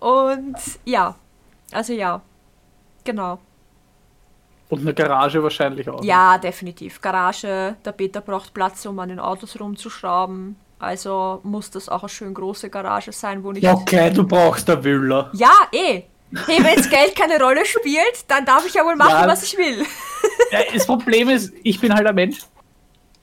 [0.00, 1.14] Und ja,
[1.72, 2.20] also ja,
[3.04, 3.38] genau.
[4.68, 6.02] Und eine Garage wahrscheinlich auch.
[6.04, 7.00] Ja, definitiv.
[7.00, 10.56] Garage, der Peter braucht Platz, um an den Autos rumzuschrauben.
[10.80, 13.62] Also muss das auch eine schön große Garage sein, wo nicht.
[13.62, 15.30] Ja, okay, du brauchst eine Villa.
[15.34, 16.02] Ja, eh.
[16.46, 19.26] Hey, wenn Geld keine Rolle spielt, dann darf ich ja wohl machen, Ja.
[19.28, 19.84] was ich will.
[20.72, 22.38] Das Problem ist, ich bin halt ein Mensch.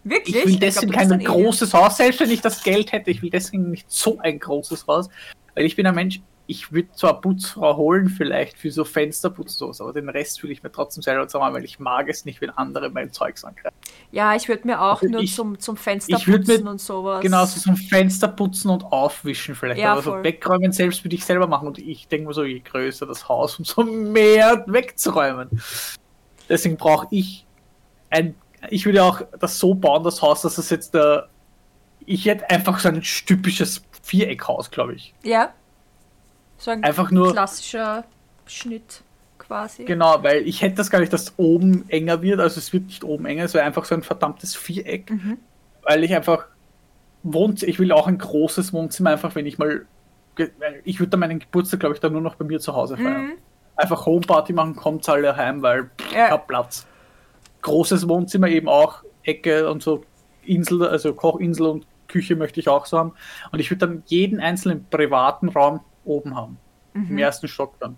[0.03, 0.35] Wirklich?
[0.35, 3.09] Ich will glaub, deswegen du bist kein großes Haus, selbst wenn ich das Geld hätte.
[3.11, 5.09] Ich will deswegen nicht so ein großes Haus.
[5.55, 9.57] Weil ich bin ein Mensch, ich würde zwar eine Putzfrau holen, vielleicht für so Fensterputz,
[9.57, 12.39] sowas, aber den Rest will ich mir trotzdem selber zusammen, weil ich mag es nicht,
[12.39, 13.75] wenn andere mein Zeugs angreifen.
[14.11, 17.21] Ja, ich würde mir auch Also nur ich- zum, zum Fensterputzen und sowas.
[17.21, 19.81] Genau, so zum Fenster putzen und aufwischen vielleicht.
[19.81, 20.23] Ja, aber so voll.
[20.23, 21.67] wegräumen selbst würde ich selber machen.
[21.67, 25.49] Und ich denke mir so, je größer das Haus, umso mehr wegzuräumen.
[26.47, 27.45] Deswegen brauche ich
[28.09, 28.35] ein.
[28.69, 31.27] Ich würde auch das so bauen, das Haus, dass es jetzt der.
[32.05, 35.13] Ich hätte einfach so ein typisches Viereckhaus, glaube ich.
[35.23, 35.53] Ja.
[36.57, 37.31] So ein Einfach nur.
[37.33, 38.03] klassischer
[38.45, 39.01] Schnitt
[39.37, 39.85] quasi.
[39.85, 42.39] Genau, weil ich hätte das gar nicht, dass oben enger wird.
[42.39, 45.11] Also es wird nicht oben enger, es wäre einfach so ein verdammtes Viereck.
[45.11, 45.37] Mhm.
[45.83, 46.45] Weil ich einfach
[47.23, 49.85] wohnt, ich will auch ein großes Wohnzimmer, einfach wenn ich mal.
[50.83, 53.25] Ich würde dann meinen Geburtstag, glaube ich, dann nur noch bei mir zu Hause feiern.
[53.27, 53.33] Mhm.
[53.75, 56.25] Einfach Homeparty machen, kommt alle heim, weil pff, Ja.
[56.25, 56.85] ich hab Platz.
[57.63, 60.03] Großes Wohnzimmer eben auch, Ecke und so
[60.43, 63.13] Insel, also Kochinsel und Küche möchte ich auch so haben.
[63.51, 66.57] Und ich würde dann jeden einzelnen privaten Raum oben haben.
[66.93, 67.11] Mhm.
[67.11, 67.95] Im ersten Stock dann.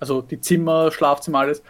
[0.00, 1.62] Also die Zimmer, Schlafzimmer, alles.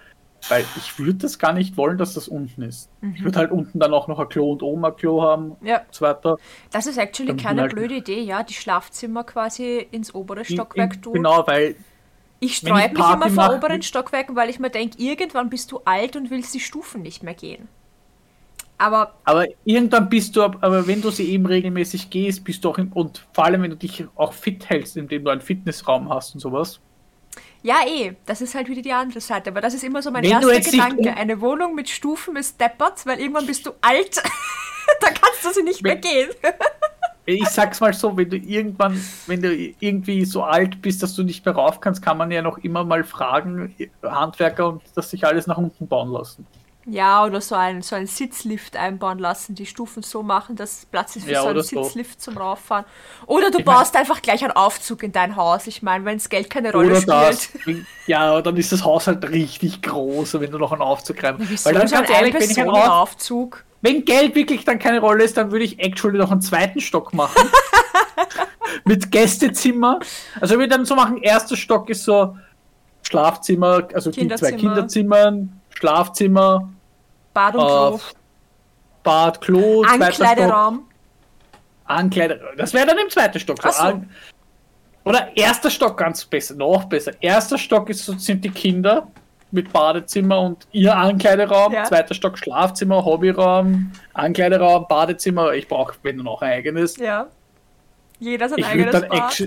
[0.49, 2.89] Weil ich würde das gar nicht wollen, dass das unten ist.
[3.01, 3.15] Mhm.
[3.17, 5.79] Ich würde halt unten dann auch noch ein Klo und oben ein Klo haben Ja,
[5.81, 6.37] und so weiter.
[6.71, 10.45] das ist actually Dann keine halt- blöde Idee, ja, die Schlafzimmer quasi ins obere In-
[10.45, 11.13] Stockwerk in, tun.
[11.15, 11.75] Genau, weil
[12.39, 15.81] Ich sträube mich Party immer vor oberen Stockwerken, weil ich mir denke, irgendwann bist du
[15.85, 17.67] alt und willst die Stufen nicht mehr gehen.
[18.79, 22.71] Aber Aber irgendwann bist du, ab- aber wenn du sie eben regelmäßig gehst, bist du
[22.71, 26.09] auch im, und vor allem, wenn du dich auch fit hältst, indem du einen Fitnessraum
[26.09, 26.79] hast und sowas.
[27.63, 29.51] ja, eh, das ist halt wieder die andere Seite.
[29.51, 31.17] Aber das ist immer so mein Wenn erster Gedanke.
[31.17, 34.17] Eine Wohnung mit Stufen ist deppert, weil irgendwann bist du alt.
[35.01, 36.29] da kannst du sie nicht mehr Wenn- gehen.
[37.27, 41.25] Ich sag's mal so, wenn du irgendwann, wenn du irgendwie so alt bist, dass du
[41.25, 45.27] nicht mehr rauf kannst, kann man ja noch immer mal fragen, Handwerker und das sich
[45.27, 46.47] alles nach unten bauen lassen.
[46.91, 51.17] Ja, oder so ein, so ein Sitzlift einbauen lassen, die Stufen so machen, dass Platz
[51.17, 51.83] ist für Ja, so einen so.
[51.83, 52.87] Sitzlift zum Rauffahren.
[53.27, 55.67] Oder du Ich mein- baust einfach gleich einen Aufzug in dein Haus.
[55.67, 57.09] Ich meine, wenn das Geld keine Rolle spielt.
[57.09, 57.49] das.
[58.07, 61.37] Ja, dann ist das Haus halt richtig groß, wenn du noch einen Aufzug rein.
[61.39, 63.65] Weil dann so ganz ehrlich, wenn ich einen Auf, Ein-Personen-Aufzug?
[63.83, 67.13] wenn Geld wirklich dann keine Rolle ist, dann würde ich actually noch einen zweiten Stock
[67.13, 67.49] machen.
[68.85, 70.01] Mit Gästezimmer.
[70.41, 72.37] Also ich würde dann so machen, erster Stock ist so
[73.03, 74.57] Schlafzimmer, also die zwei Kinderzimmer.
[74.59, 76.69] Kinderzimmern, Schlafzimmer,
[77.39, 78.01] Bad und äh, Klo.
[79.05, 80.85] Bad, Klo, Ankleideraum.
[81.85, 82.39] Ankleider.
[82.57, 83.63] Das wäre dann im zweiten Stock.
[83.63, 84.03] So so.
[85.05, 87.13] Oder erster Stock ganz besser, noch besser.
[87.21, 89.07] Erster Stock ist, so- sind die Kinder
[89.51, 91.73] mit Badezimmer und ihr Ankleideraum.
[91.73, 91.85] Ja.
[91.85, 95.53] Zweiter Stock Schlafzimmer, Hobbyraum, Ankleideraum, Badezimmer.
[95.55, 96.97] Ich brauche, wenn du noch ein eigenes.
[96.99, 97.29] Ja.
[98.19, 99.21] Jeder sein Ich würde eigenes dann, Bad.
[99.21, 99.45] actu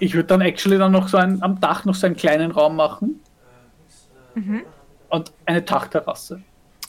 [0.00, 2.76] ich würd dann actually dann noch so einen, am Dach noch so einen kleinen Raum
[2.76, 3.20] machen.
[4.34, 4.62] Mhm.
[5.10, 6.40] Und eine Dachterrasse.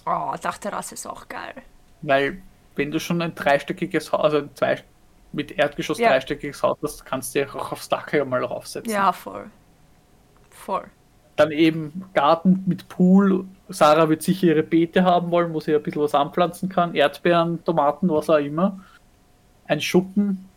[0.09, 1.53] Oh, Dachterrasse ist auch geil.
[2.01, 2.41] Weil,
[2.75, 4.83] wenn du schon ein dreistöckiges Haus, also ein zwei,
[5.31, 6.09] mit Erdgeschoss Ja.
[6.09, 8.91] dreistöckiges Haus hast, kannst du ja auch aufs Dach ja mal raufsetzen.
[8.91, 9.51] Ja, voll.
[10.49, 10.85] Voll.
[11.35, 13.45] Dann eben Garten mit Pool.
[13.69, 16.95] Sarah wird sicher ihre Beete haben wollen, wo sie ein bisschen was anpflanzen kann.
[16.95, 18.79] Erdbeeren, Tomaten, was auch immer.
[19.67, 20.49] Ein Schuppen.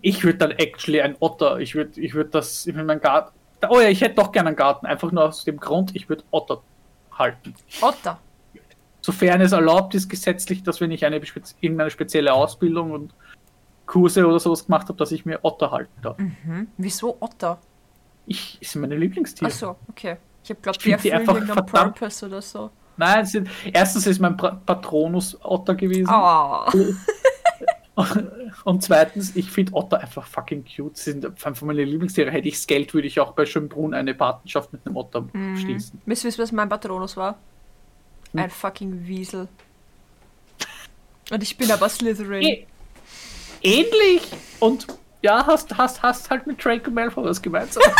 [0.00, 1.58] Ich würde dann actually ein Otter.
[1.60, 3.32] Ich würde ich würd das in meinem Garten.
[3.68, 4.86] Oh ja, ich hätte doch gerne einen Garten.
[4.86, 6.60] Einfach nur aus dem Grund, ich würde Otter
[7.12, 7.54] halten.
[7.80, 8.18] Otter.
[9.12, 11.16] Sofern es erlaubt ist gesetzlich, dass wenn ich eine
[11.60, 13.14] irgendeine spezielle Ausbildung und
[13.86, 16.18] Kurse oder sowas gemacht habe, dass ich mir Otter halten darf.
[16.18, 16.68] Hm?
[16.76, 17.58] Wieso Otter?
[18.26, 19.50] Ich ist meine Lieblingstiere.
[19.50, 20.18] Ach so, okay.
[20.44, 22.68] Ich habe glaubt, Ich die erfüllen einfach verdammt- Purpose oder so.
[22.98, 26.10] Nein, sind, erstens ist mein Patronus Otter gewesen.
[26.12, 26.66] Oh.
[28.64, 30.96] Und zweitens, ich finde Otter einfach fucking cute.
[30.98, 32.30] Sie sind einfach meine Lieblingstiere.
[32.30, 35.56] Hätte ich das Geld, würde ich auch bei Schönbrunn eine Patenschaft mit einem Otter Mhm.
[35.56, 36.00] schließen.
[36.06, 37.38] Wisst ihr, was mein Patronus war?
[38.32, 38.40] Hm.
[38.40, 39.48] Ein fucking Wiesel.
[41.30, 42.42] Und ich bin aber Slytherin.
[42.42, 42.66] Ä-
[43.62, 44.22] ähnlich!
[44.60, 44.86] Und
[45.22, 47.82] ja, hast, hast, hast halt mit Draco Malfoy was gemeinsam.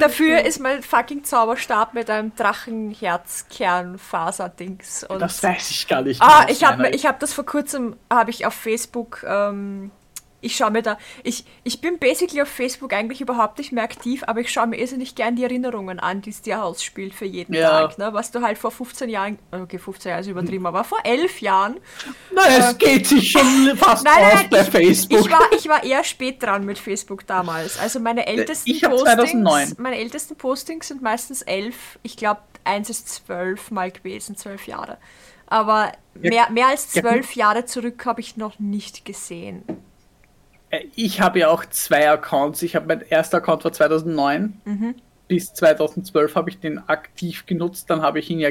[0.00, 5.06] Dafür ist mein fucking Zauberstab mit einem Drachenherzkernfaser-Dings.
[5.18, 6.20] Das weiß ich gar nicht.
[6.20, 9.90] Ah, ich habe hab das vor kurzem, habe ich auf Facebook ähm,
[10.42, 14.22] ich schaue mir da, ich, ich bin basically auf Facebook eigentlich überhaupt nicht mehr aktiv,
[14.26, 17.54] aber ich schaue mir irrsinnig gern die Erinnerungen an, die es dir ausspielt für jeden
[17.54, 17.70] ja.
[17.70, 18.10] Tag, ne?
[18.12, 21.78] was du halt vor 15 Jahren, okay, 15 Jahre ist übertrieben, aber vor 11 Jahren.
[22.34, 25.20] Nein, äh, es geht sich schon fast nein, nein, aus bei ich, Facebook.
[25.20, 27.78] Ich war, ich war eher spät dran mit Facebook damals.
[27.78, 29.74] Also meine äh, ältesten ich Postings, 2009.
[29.78, 34.98] meine ältesten Postings sind meistens 11, ich glaube, eins ist 12 mal gewesen, 12 Jahre.
[35.46, 39.64] Aber mehr, mehr als zwölf ja, Jahre zurück habe ich noch nicht gesehen.
[40.72, 42.62] Äh, ich habe ja auch zwei Accounts.
[42.62, 44.60] Ich habe mein erster Account war 2009.
[44.64, 44.94] Mhm.
[45.28, 47.88] Bis 2012 habe ich den aktiv genutzt.
[47.88, 48.50] Dann habe ich ihn ja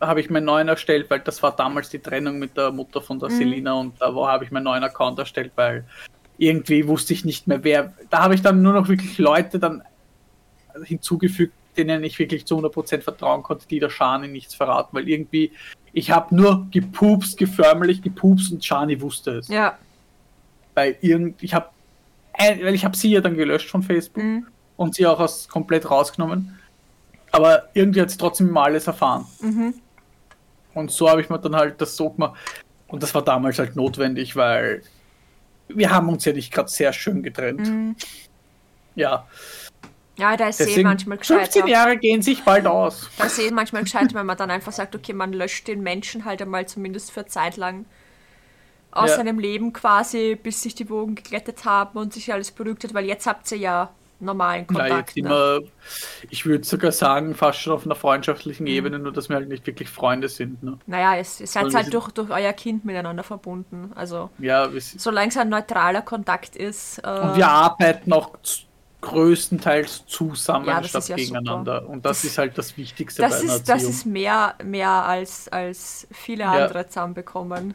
[0.00, 3.18] habe ich meinen neuen erstellt, weil das war damals die Trennung mit der Mutter von
[3.18, 3.36] der mhm.
[3.36, 5.84] Selina und da habe ich meinen neuen Account erstellt, weil
[6.36, 7.92] irgendwie wusste ich nicht mehr wer.
[8.08, 9.82] Da habe ich dann nur noch wirklich Leute dann
[10.84, 15.50] hinzugefügt, denen ich wirklich zu 100% vertrauen konnte, die der Shani nichts verraten, weil irgendwie
[15.92, 19.48] ich habe nur gepupst, geförmlich gepupst und Shani wusste es.
[19.48, 19.78] Ja
[20.78, 21.70] bei irgend, ich habe,
[22.38, 24.46] weil ich habe sie ja dann gelöscht von Facebook mhm.
[24.76, 26.56] und sie auch aus komplett rausgenommen.
[27.32, 29.26] Aber irgendwie hat sie trotzdem mal alles erfahren.
[29.40, 29.74] Mhm.
[30.74, 32.38] Und so habe ich mir dann halt das so gemacht.
[32.86, 34.82] Und das war damals halt notwendig, weil
[35.66, 37.66] wir haben uns ja nicht gerade sehr schön getrennt.
[37.66, 37.96] Mhm.
[38.94, 39.26] Ja.
[40.16, 41.52] Ja, da ist eh manchmal gescheit.
[41.52, 43.10] 15 Jahre gehen sich bald aus.
[43.18, 46.24] Da ist eh manchmal gescheit, wenn man dann einfach sagt, okay, man löscht den Menschen
[46.24, 47.84] halt einmal zumindest für Zeit lang
[48.90, 49.16] aus ja.
[49.16, 53.04] seinem Leben quasi, bis sich die Wogen geglättet haben und sich alles beruhigt hat, weil
[53.04, 55.16] jetzt habt ihr ja normalen Kontakt.
[55.16, 55.28] Nein, ne?
[55.28, 55.60] immer,
[56.30, 58.72] ich würde sogar sagen, fast schon auf einer freundschaftlichen mhm.
[58.72, 60.62] Ebene, nur dass wir halt nicht wirklich Freunde sind.
[60.62, 60.78] Ne?
[60.86, 63.92] Naja, es, ihr seid halt durch, durch euer Kind miteinander verbunden.
[63.94, 66.98] Also ja, solange es ein neutraler Kontakt ist.
[66.98, 68.32] Äh, und wir arbeiten auch
[69.00, 71.80] größtenteils zusammen ja, statt ja gegeneinander.
[71.82, 71.92] Super.
[71.92, 74.90] Und das, das, ist halt das Wichtigste das bei einer ist, Das ist mehr, mehr
[74.90, 76.52] als, als viele ja.
[76.52, 77.74] andere zusammenbekommen.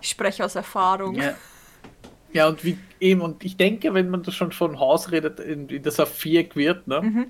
[0.00, 1.14] Ich spreche aus Erfahrung.
[1.14, 1.34] Ja.
[2.32, 5.68] ja, und wie eben, und ich denke, wenn man das schon von Haus redet, in,
[5.68, 7.02] in das auf Viereck wird, ne?
[7.02, 7.26] Mhm.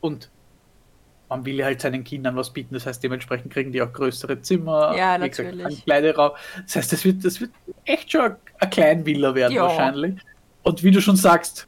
[0.00, 0.30] Und
[1.28, 4.94] man will halt seinen Kindern was bieten, das heißt, dementsprechend kriegen die auch größere Zimmer.
[4.96, 5.84] Ja, natürlich.
[5.84, 6.32] Gesagt, Raum.
[6.62, 7.50] Das heißt, das wird, das wird
[7.84, 9.62] echt schon ein Kleinvilla werden, ja.
[9.62, 10.20] wahrscheinlich.
[10.62, 11.66] Und wie du schon sagst,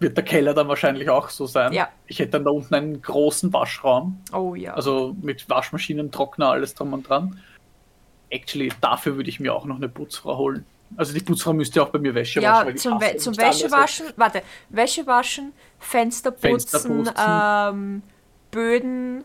[0.00, 1.72] wird der Keller dann wahrscheinlich auch so sein.
[1.72, 1.88] Ja.
[2.06, 4.20] Ich hätte dann da unten einen großen Waschraum.
[4.32, 4.74] Oh ja.
[4.74, 7.40] Also mit Waschmaschinen, Trockner, alles drum und dran
[8.34, 10.66] actually, dafür würde ich mir auch noch eine Putzfrau holen.
[10.96, 12.76] Also die Putzfrau müsste auch bei mir Wäsche ja, waschen.
[12.76, 17.10] Zum, We zum Wäsche waschen, warte, Wäsche waschen, Fenster putzen.
[17.18, 18.02] Ähm,
[18.50, 19.24] Böden,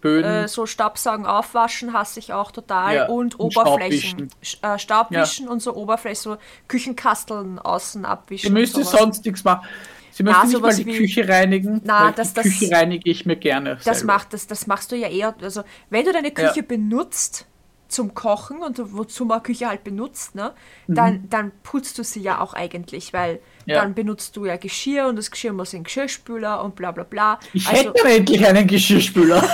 [0.00, 0.44] Böden.
[0.44, 4.30] Äh, so Staubsaugen aufwaschen hasse ich auch total ja, und, und Oberflächen.
[4.40, 5.52] Staubwischen, äh, Staubwischen ja.
[5.52, 6.36] und so Oberflächen, so
[6.68, 8.48] Küchenkasteln außen abwischen.
[8.48, 9.66] Sie müsste sonst nichts machen.
[10.10, 11.80] Sie müssen nicht mal die wie, Küche reinigen.
[11.84, 13.78] Na, das, die Küche reinige ich mir gerne.
[13.82, 15.34] Das, macht, das, das machst du ja eher.
[15.40, 16.62] Also, wenn du deine Küche ja.
[16.62, 17.46] benutzt,
[17.92, 20.52] zum Kochen und wozu man Küche halt benutzt, ne,
[20.86, 20.94] mhm.
[20.94, 23.80] dann, dann putzt du sie ja auch eigentlich, weil ja.
[23.80, 27.38] dann benutzt du ja Geschirr und das Geschirr muss in Geschirrspüler und bla bla bla.
[27.52, 29.42] Ich also, hätte endlich einen Geschirrspüler.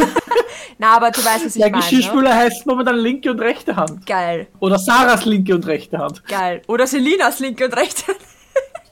[0.79, 1.72] Na, aber du weißt, was ich meine.
[1.72, 2.35] Der Geschirrspüler ne?
[2.37, 4.07] heißt momentan linke und rechte Hand.
[4.07, 4.46] Geil.
[4.61, 6.24] Oder Sarahs linke und rechte Hand.
[6.27, 6.62] Geil.
[6.68, 8.20] Oder Selinas linke und rechte Hand.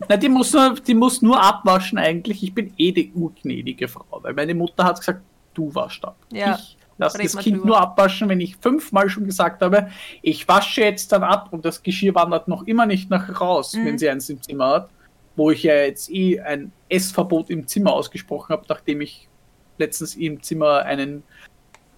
[0.08, 2.42] Nein, die muss, nur, die muss nur abwaschen eigentlich.
[2.42, 5.20] Ich bin eh die urgnädige Frau, weil meine Mutter hat gesagt,
[5.54, 6.16] du waschst ab.
[6.30, 6.58] Ja.
[6.58, 7.66] Ich Lass das Kind drüber.
[7.66, 9.88] nur abwaschen, wenn ich fünfmal schon gesagt habe,
[10.22, 13.86] ich wasche jetzt dann ab und das Geschirr wandert noch immer nicht nach raus, mhm.
[13.86, 14.90] wenn sie eins im Zimmer hat.
[15.36, 19.28] Wo ich ja jetzt eh ein Essverbot im Zimmer ausgesprochen habe, nachdem ich
[19.76, 21.22] letztens im Zimmer einen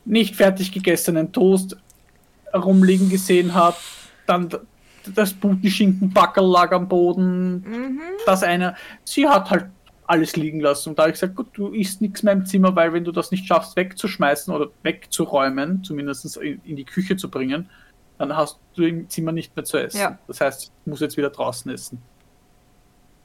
[0.05, 1.77] nicht fertig gegessenen Toast
[2.53, 3.77] rumliegen gesehen habe.
[4.27, 4.49] Dann
[5.15, 7.61] das Putenschinkenbackerl lag am Boden.
[7.61, 8.01] Mhm.
[8.27, 8.75] Das eine.
[9.05, 9.67] Sie hat halt
[10.09, 10.91] alles liegen lassen.
[10.91, 13.13] Und da habe ich gesagt, gut, du isst nichts mehr im Zimmer, weil wenn du
[13.13, 17.69] das nicht schaffst, wegzuschmeißen oder wegzuräumen, zumindest in, in die Küche zu bringen,
[18.17, 20.01] dann hast du im Zimmer nicht mehr zu essen.
[20.01, 20.19] Ja.
[20.27, 22.03] Das heißt, ich muss jetzt wieder draußen essen.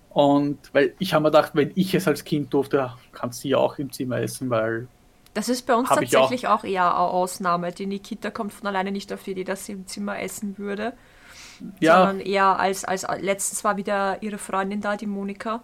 [0.09, 3.57] Und weil ich habe mir gedacht, wenn ich es als Kind durfte, kannst du ja
[3.57, 4.87] auch im Zimmer essen, weil.
[5.33, 6.59] Das ist bei uns tatsächlich auch.
[6.59, 6.63] auch.
[6.63, 7.71] eher eine Ausnahme.
[7.71, 10.93] Die Nikita kommt von alleine nicht auf die Idee, dass sie im Zimmer essen würde.
[11.79, 12.05] Ja.
[12.05, 15.63] Sondern eher als, als letztens war wieder ihre Freundin da, die Monika.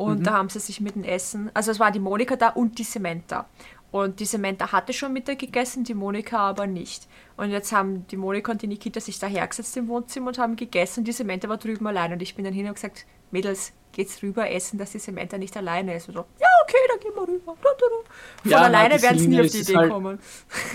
[0.00, 0.24] Und mhm.
[0.24, 2.84] da haben sie sich mit dem Essen, also es war die Monika da und die
[2.84, 3.44] Samantha.
[3.90, 7.06] Und die Samantha hatte schon Mittag gegessen, die Monika aber nicht.
[7.36, 10.56] Und jetzt haben die Monika und die Nikita sich da hergesetzt im Wohnzimmer und haben
[10.56, 11.00] gegessen.
[11.00, 12.14] Und die Samantha war drüben allein.
[12.14, 15.54] Und ich bin dann hin und gesagt, Mädels, geht's rüber essen, dass die Samantha nicht
[15.54, 16.08] alleine ist.
[16.08, 17.54] Und so, ja, okay, dann gehen wir rüber.
[17.60, 20.18] Von ja, alleine werden sie nie auf die Idee halt, kommen.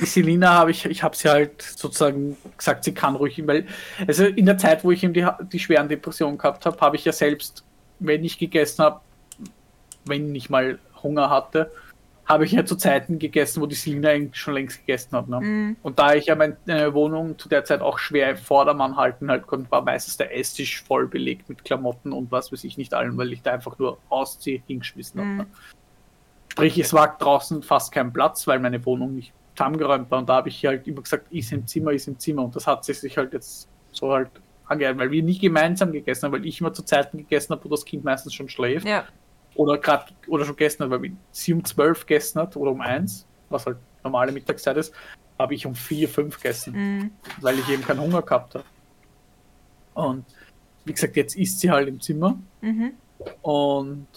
[0.01, 3.65] Die Selina habe ich, ich habe sie halt sozusagen gesagt, sie kann ruhig, weil,
[4.05, 7.05] also in der Zeit, wo ich eben die, die schweren Depressionen gehabt habe, habe ich
[7.05, 7.63] ja selbst,
[7.97, 9.01] wenn ich gegessen habe,
[10.05, 11.71] wenn ich mal Hunger hatte,
[12.25, 15.27] habe ich ja zu Zeiten gegessen, wo die Selina eigentlich schon längst gegessen hat.
[15.27, 15.39] Ne?
[15.41, 15.75] Mhm.
[15.83, 19.45] Und da ich ja meine Wohnung zu der Zeit auch schwer im Vordermann halten halt
[19.45, 23.15] konnte, war meistens der Esstisch voll belegt mit Klamotten und was weiß ich nicht allem,
[23.17, 25.39] weil ich da einfach nur auszieh hingeschmissen Mhm.
[25.39, 25.49] habe.
[25.49, 25.55] Ne?
[26.51, 30.37] Sprich, es war draußen fast kein Platz, weil meine Wohnung nicht zusammengeräumt war und da
[30.37, 33.17] habe ich halt immer gesagt, ist im Zimmer, ist im Zimmer und das hat sich
[33.17, 34.29] halt jetzt so halt
[34.65, 37.69] angehört, weil wir nie gemeinsam gegessen haben, weil ich immer zu Zeiten gegessen habe, wo
[37.69, 39.05] das Kind meistens schon schläft Ja.
[39.55, 43.65] Oder gerade oder schon hat, weil sie um 12 gegessen hat oder um 1, was
[43.65, 44.93] halt normale Mittagszeit ist,
[45.39, 47.11] habe ich um 4, 5 gegessen, Mhm.
[47.41, 48.65] weil ich eben keinen Hunger gehabt habe.
[49.93, 50.25] Und
[50.83, 52.91] wie gesagt, jetzt isst sie halt im Zimmer Mhm.
[53.41, 54.07] und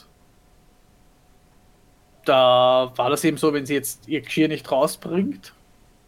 [2.24, 5.54] da war das eben so, wenn sie jetzt ihr Geschirr nicht rausbringt,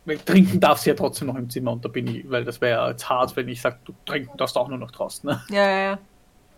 [0.04, 2.60] weil trinken darf sie ja trotzdem noch im Zimmer und da bin ich, weil das
[2.60, 5.28] wäre ja jetzt hart, wenn ich sage, du trinken darfst auch nur noch draußen.
[5.30, 5.42] Ne?
[5.48, 5.98] Ja, ja, ja.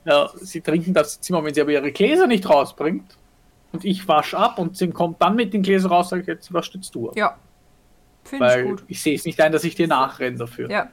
[0.04, 3.16] Ja, sie trinken das Zimmer, wenn sie aber ihre Gläser nicht rausbringt
[3.72, 6.52] und ich wasche ab und sie kommt dann mit den Gläsern raus, sage ich jetzt,
[6.52, 7.12] was stützt du?
[7.14, 7.36] Ja.
[8.24, 8.84] Finde ich Weil gut.
[8.88, 10.70] ich sehe es nicht ein, dass ich dir nachrenne dafür.
[10.70, 10.90] Ja.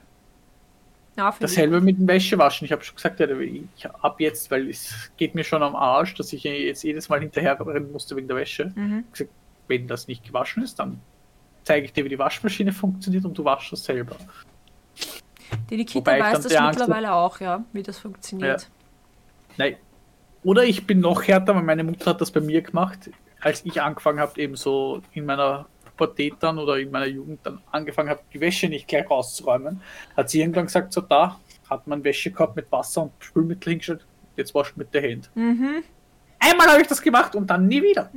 [1.16, 1.56] Ja, finde ich.
[1.56, 2.64] Dasselbe mit dem Wäschewaschen.
[2.64, 6.14] Ich habe schon gesagt, ja, ich ab jetzt, weil es geht mir schon am Arsch,
[6.14, 8.72] dass ich jetzt jedes Mal hinterher rennen musste wegen der Wäsche.
[8.74, 9.04] Mhm.
[9.12, 9.30] gesagt,
[9.68, 11.00] wenn das nicht gewaschen ist, dann
[11.64, 14.16] zeige ich dir, wie die Waschmaschine funktioniert und du waschst das selber.
[15.68, 18.68] Die Nikita Wobei weiß das die Angst mittlerweile auch, ja, wie das funktioniert.
[19.56, 19.76] Nein.
[20.42, 23.10] Oder ich bin noch härter, weil meine Mutter hat das bei mir gemacht,
[23.40, 27.60] als ich angefangen habe, eben so in meiner Pubertät dann oder in meiner Jugend dann
[27.70, 29.82] angefangen habe, die Wäsche nicht gleich rauszuräumen,
[30.16, 34.54] hat sie irgendwann gesagt, so da hat man Wäschekorb mit Wasser und Spülmittel hingestellt, jetzt
[34.54, 35.30] wascht mit der Hand.
[35.34, 35.82] Mhm.
[36.38, 38.10] Einmal habe ich das gemacht und dann nie wieder.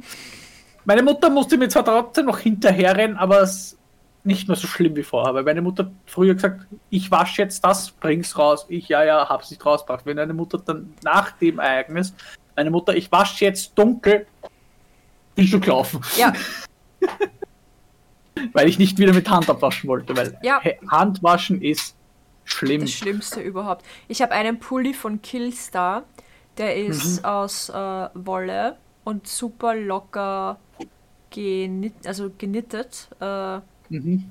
[0.85, 3.77] Meine Mutter musste mir zwar trotzdem noch hinterherrennen, aber es
[4.25, 5.33] nicht mehr so schlimm wie vorher.
[5.33, 8.65] Weil meine Mutter früher gesagt, ich wasche jetzt das, bring's raus.
[8.69, 10.05] Ich, ja, ja, hab's nicht rausgebracht.
[10.05, 12.13] Wenn eine Mutter dann nach dem Ereignis,
[12.55, 14.25] meine Mutter, ich wasche jetzt dunkel,
[15.36, 16.01] bin schon gelaufen.
[16.17, 16.31] Ja,
[18.53, 20.15] Weil ich nicht wieder mit Hand abwaschen wollte.
[20.17, 20.59] Weil Ja.
[20.62, 21.95] He- Handwaschen ist
[22.45, 22.81] schlimm.
[22.81, 23.86] das Schlimmste überhaupt.
[24.07, 26.03] Ich habe einen Pulli von Killstar,
[26.57, 27.25] der ist Mhm.
[27.25, 27.73] aus äh,
[28.13, 30.57] Wolle und super locker
[31.29, 33.07] genit also genittet.
[33.19, 33.59] Äh,
[33.93, 34.23] Mhm.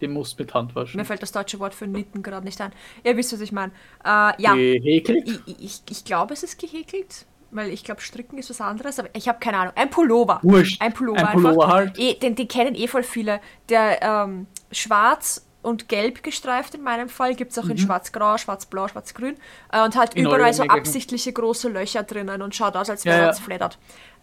[0.00, 0.98] Den musst mit Hand waschen.
[0.98, 2.72] mir fällt das deutsche Wort für Nitten gerade nicht ein.
[3.04, 3.70] Ihr wisst, was ich meine.
[4.04, 5.28] Äh, ja, Gehäkelt?
[5.46, 9.10] ich, ich, ich glaube, es ist gehäkelt, weil ich glaube, Stricken ist was anderes, aber
[9.12, 9.72] ich habe keine Ahnung.
[9.76, 10.40] Ein Pullover.
[10.42, 10.82] Wurscht.
[10.82, 11.72] Ein Pullover, Ein Pullover einfach.
[11.76, 11.98] halt.
[12.00, 13.40] Eh, den, den kennen eh voll viele.
[13.68, 18.88] Der ähm, schwarz und gelb gestreift in meinem Fall gibt es auch in schwarz-grau, schwarz-blau,
[18.88, 19.36] schwarz-grün
[19.70, 20.22] äh, und hat Mhm.
[20.22, 23.26] In überall so absichtliche große Löcher drinnen und schaut aus, als Ja, wäre ja.
[23.28, 23.78] er zerfleddert.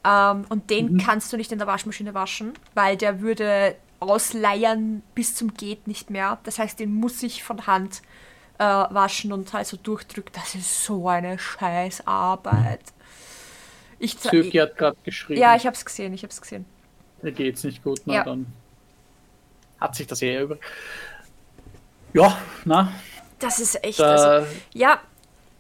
[0.06, 0.98] Ähm, und den Mhm.
[0.98, 6.10] kannst du nicht in der Waschmaschine waschen, weil der würde ausleiern bis zum geht nicht
[6.10, 6.40] mehr.
[6.44, 8.02] Das heißt, den muss ich von Hand
[8.58, 10.32] äh, waschen und halt so durchdrücken.
[10.34, 12.82] Das ist so eine Scheißarbeit.
[14.00, 15.42] Ich Zirki hat gerade geschrieben.
[15.42, 16.66] ja, ich hab's gesehen, ich hab's gesehen.
[17.22, 18.24] Mir geht's nicht gut, na Ja.
[18.24, 18.46] dann
[19.80, 20.58] hat sich das eher über.
[22.14, 22.92] Ja, na,
[23.40, 24.00] Das ist echt.
[24.00, 25.00] da, Also, ja,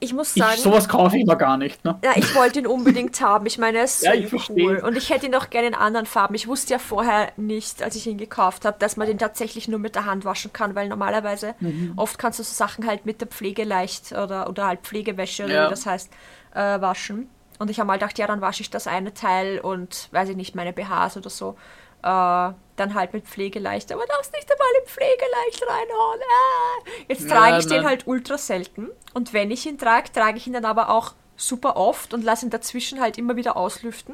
[0.01, 1.97] ich muss ich, sagen, sowas kaufe ich aber gar nicht, ne?
[2.03, 3.45] ja, ich wollte ihn unbedingt haben.
[3.45, 4.55] Ich meine, er ist so Ja, ich verstehe.
[4.65, 4.77] cool.
[4.85, 6.35] Und ich hätte ihn auch gerne in anderen Farben.
[6.35, 9.79] Ich wusste ja vorher nicht, als ich ihn gekauft habe, dass man den tatsächlich nur
[9.79, 11.93] mit der Hand waschen kann, weil normalerweise Mhm.
[11.97, 15.53] oft kannst du so Sachen halt mit der Pflege leicht oder, oder halt Pflegewäsche oder
[15.53, 15.65] Ja.
[15.65, 16.09] wie das heißt,
[16.53, 17.29] äh, waschen.
[17.59, 20.38] Und ich habe mal gedacht, ja, dann wasche ich das eine Teil und, weiß ich
[20.38, 21.57] nicht, meine BHs oder so.
[22.01, 26.19] Äh, dann halt mit Pflegeleicht, aber darfst nicht einmal im Pflegeleicht reinhauen.
[26.21, 26.89] Ah.
[27.09, 28.89] Jetzt trage ich den halt ultra selten.
[29.13, 32.45] Und wenn ich ihn trage, trage ich ihn dann aber auch super oft und lasse
[32.45, 34.13] ihn dazwischen halt immer wieder auslüften,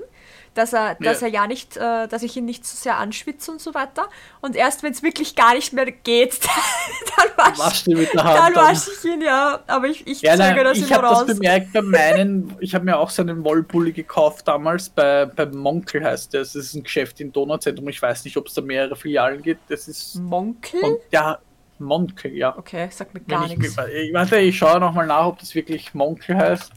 [0.54, 1.28] dass er, dass Ja.
[1.28, 4.08] er ja nicht, äh, dass ich ihn nicht so sehr anschwitze und so weiter.
[4.42, 6.40] Und erst wenn es wirklich gar nicht mehr geht,
[7.18, 8.56] dann wasche der Hand.
[8.56, 9.60] dann wasch ich ihn, ja.
[9.66, 11.26] Aber ich, ich Ja, zögere das ich immer habe raus.
[11.26, 15.48] das bemerkt bei meinen, ich habe mir auch so einen Wollpulli gekauft damals bei, bei
[15.48, 16.54] Monkel heißt das.
[16.54, 17.90] Das ist ein Geschäft im Donauzentrum.
[17.90, 19.70] Ich weiß nicht, ob es da mehrere Filialen gibt.
[19.72, 20.80] Das ist Monkel?
[20.82, 21.40] und ja,
[21.80, 22.56] Monkel, ja.
[22.58, 23.76] Okay, sagt mir gar ich, nichts.
[23.94, 26.72] ich, warte, ich schaue nochmal nach, ob das wirklich Monkel heißt.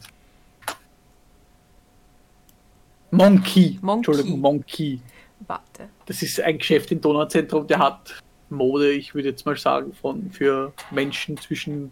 [3.11, 3.79] Monkey.
[3.81, 4.09] Monkey.
[4.09, 5.01] Entschuldigung, Monkey.
[5.47, 5.89] Warte.
[6.05, 10.31] Das ist ein Geschäft im Donauzentrum, der hat Mode, ich würde jetzt mal sagen, von
[10.31, 11.91] für Menschen zwischen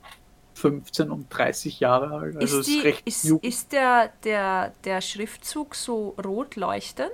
[0.55, 2.35] 15 und 30 Jahre alt.
[2.37, 3.45] Also ist, es die, ist recht ist, jugend.
[3.45, 7.11] ist der, der, der Schriftzug so rot leuchtend?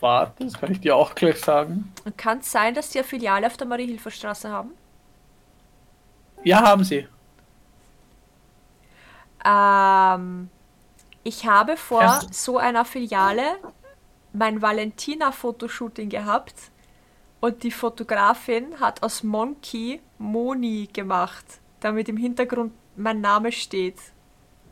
[0.00, 1.92] Warte, das kann ich dir auch gleich sagen.
[2.18, 4.72] Kann es sein, dass die eine Filiale auf der Marie-Hilfer-Straße haben?
[6.44, 7.08] Ja, haben sie.
[9.44, 10.50] Ähm,
[11.26, 13.42] ich habe vor Erst- so einer Filiale
[14.32, 16.54] mein Valentina-Fotoshooting gehabt
[17.40, 21.44] und die Fotografin hat aus Monkey Moni gemacht,
[21.80, 23.96] damit im Hintergrund mein Name steht.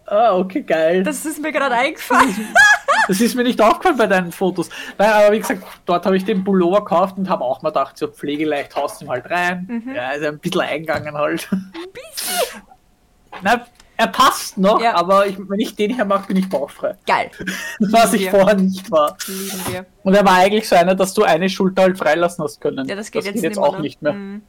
[0.07, 1.03] Ah, okay, geil.
[1.03, 2.49] Das ist mir gerade eingefallen.
[3.07, 4.71] Das ist mir nicht aufgefallen bei deinen Fotos.
[4.97, 7.99] Nein, aber wie gesagt, dort habe ich den Pullover gekauft und habe auch mal gedacht,
[7.99, 9.67] so pflegeleicht haust du ihn halt rein.
[9.85, 9.95] Mhm.
[9.95, 11.47] Ja, ist ein bisschen eingegangen halt.
[11.53, 12.63] Ein bisschen?
[13.43, 13.67] Na,
[14.05, 14.95] er passt noch, Ja.
[14.95, 16.97] aber ich, wenn ich den hier mache, bin ich bauchfrei.
[17.07, 17.31] Geil.
[17.79, 18.31] Was ich wir.
[18.31, 19.17] vorher nicht war.
[19.27, 19.87] Lieben wir.
[20.03, 22.87] Und er war eigentlich so einer, dass du eine Schulter halt freilassen hast können.
[22.89, 23.81] Ja, das geht jetzt, jetzt nimmer, auch ne?
[23.83, 24.13] nicht mehr.
[24.13, 24.43] Mhm.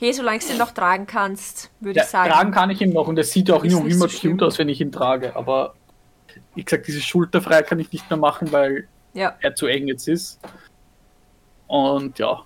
[0.00, 2.30] Hey, solange du ihn noch tragen kannst, würde Ja, ich sagen.
[2.30, 4.58] tragen kann ich ihn noch und er sieht auch Ist nicht immer so cute aus,
[4.58, 5.34] wenn ich ihn trage.
[5.34, 5.74] Aber
[6.54, 10.06] wie gesagt, diese Schulterfrei kann ich nicht mehr machen, weil Ja, er zu eng jetzt
[10.06, 10.38] ist.
[11.66, 12.42] Und ja,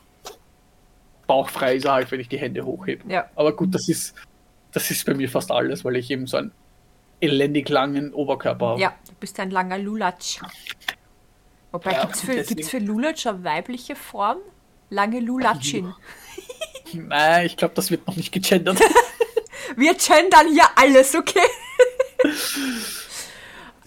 [1.27, 3.05] bauchfrei ist er halt, wenn ich die Hände hochhebe.
[3.11, 3.27] ja.
[3.37, 4.15] Aber gut, das ist,
[4.73, 6.53] das ist bei mir fast alles, weil ich eben so einen
[7.21, 8.81] elendig langen Oberkörper habe.
[8.81, 10.41] Ja, du bist ein langer Lulatsch.
[11.71, 14.39] Wobei, Ja, gibt's für, deswegen- gibt's für Lulatsch eine weibliche Form?
[14.91, 15.95] Lange Lulatschin.
[16.93, 18.79] Nein, ich glaube, das wird noch nicht gegendert.
[19.77, 21.39] Wir gendern hier alles, okay?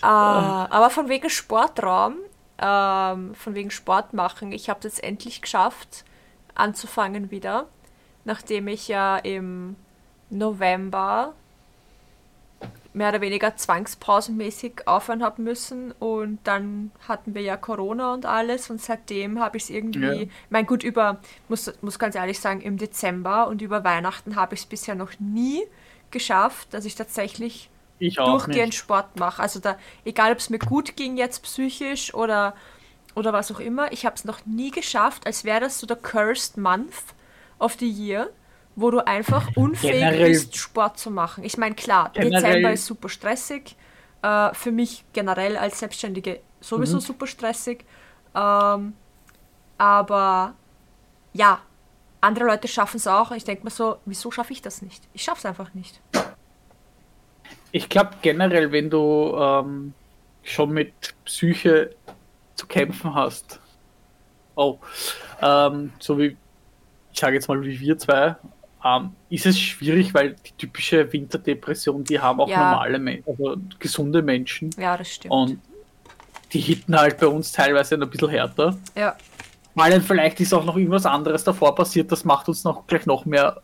[0.02, 2.16] äh, aber von wegen Sportraum,
[2.60, 6.06] ähm, von wegen Sport machen, ich habe es endlich geschafft,
[6.56, 7.68] anzufangen wieder,
[8.24, 9.76] nachdem ich ja im
[10.30, 11.34] November
[12.94, 18.70] mehr oder weniger zwangspausenmäßig aufhören habe müssen und dann hatten wir ja Corona und alles
[18.70, 20.30] und seitdem habe ich es irgendwie, Ja.
[20.50, 21.20] mein gut, über,
[21.50, 25.12] muss, muss ganz ehrlich sagen, im Dezember und über Weihnachten habe ich es bisher noch
[25.20, 25.62] nie
[26.12, 27.70] geschafft, dass ich tatsächlich
[28.00, 28.76] Ich durchgehend nicht.
[28.76, 29.42] Sport mache.
[29.42, 32.56] Also da, egal ob es mir gut ging jetzt psychisch oder,
[33.16, 35.98] oder was auch immer, ich habe es noch nie geschafft, als wäre das so der
[35.98, 36.94] Cursed Month
[37.60, 38.30] of the Year,
[38.76, 41.44] wo du einfach unfähig Generell- bist, Sport zu machen.
[41.44, 43.76] Ich meine, klar, Generell- Dezember ist super stressig.
[44.22, 47.02] Äh, für mich generell als Selbstständige sowieso Mhm.
[47.02, 47.86] super stressig.
[48.34, 48.94] Ähm,
[49.78, 50.56] aber
[51.34, 51.60] ja,
[52.22, 53.32] andere Leute schaffen es auch.
[53.32, 55.04] Ich denke mir so, wieso schaffe ich das nicht?
[55.14, 56.02] Ich schaffe es einfach nicht.
[57.72, 59.94] Ich glaube generell, wenn du ähm,
[60.44, 60.94] schon mit
[61.26, 61.96] Psyche
[62.56, 63.60] zu kämpfen hast,
[64.56, 64.80] oh,
[65.42, 66.38] ähm, so wie,
[67.12, 68.36] ich sage jetzt mal wie wir zwei,
[68.86, 72.70] ähm, ist es schwierig, weil die typische Winterdepression, die haben auch Ja.
[72.72, 75.32] normale Menschen, also gesunde Menschen Ja, das stimmt.
[75.34, 75.60] und
[76.54, 78.78] die hitten halt bei uns teilweise ein bisschen härter.
[78.96, 79.16] ja.
[79.78, 83.06] Weil dann vielleicht ist auch noch irgendwas anderes davor passiert, das macht uns noch gleich
[83.06, 83.62] noch mehr,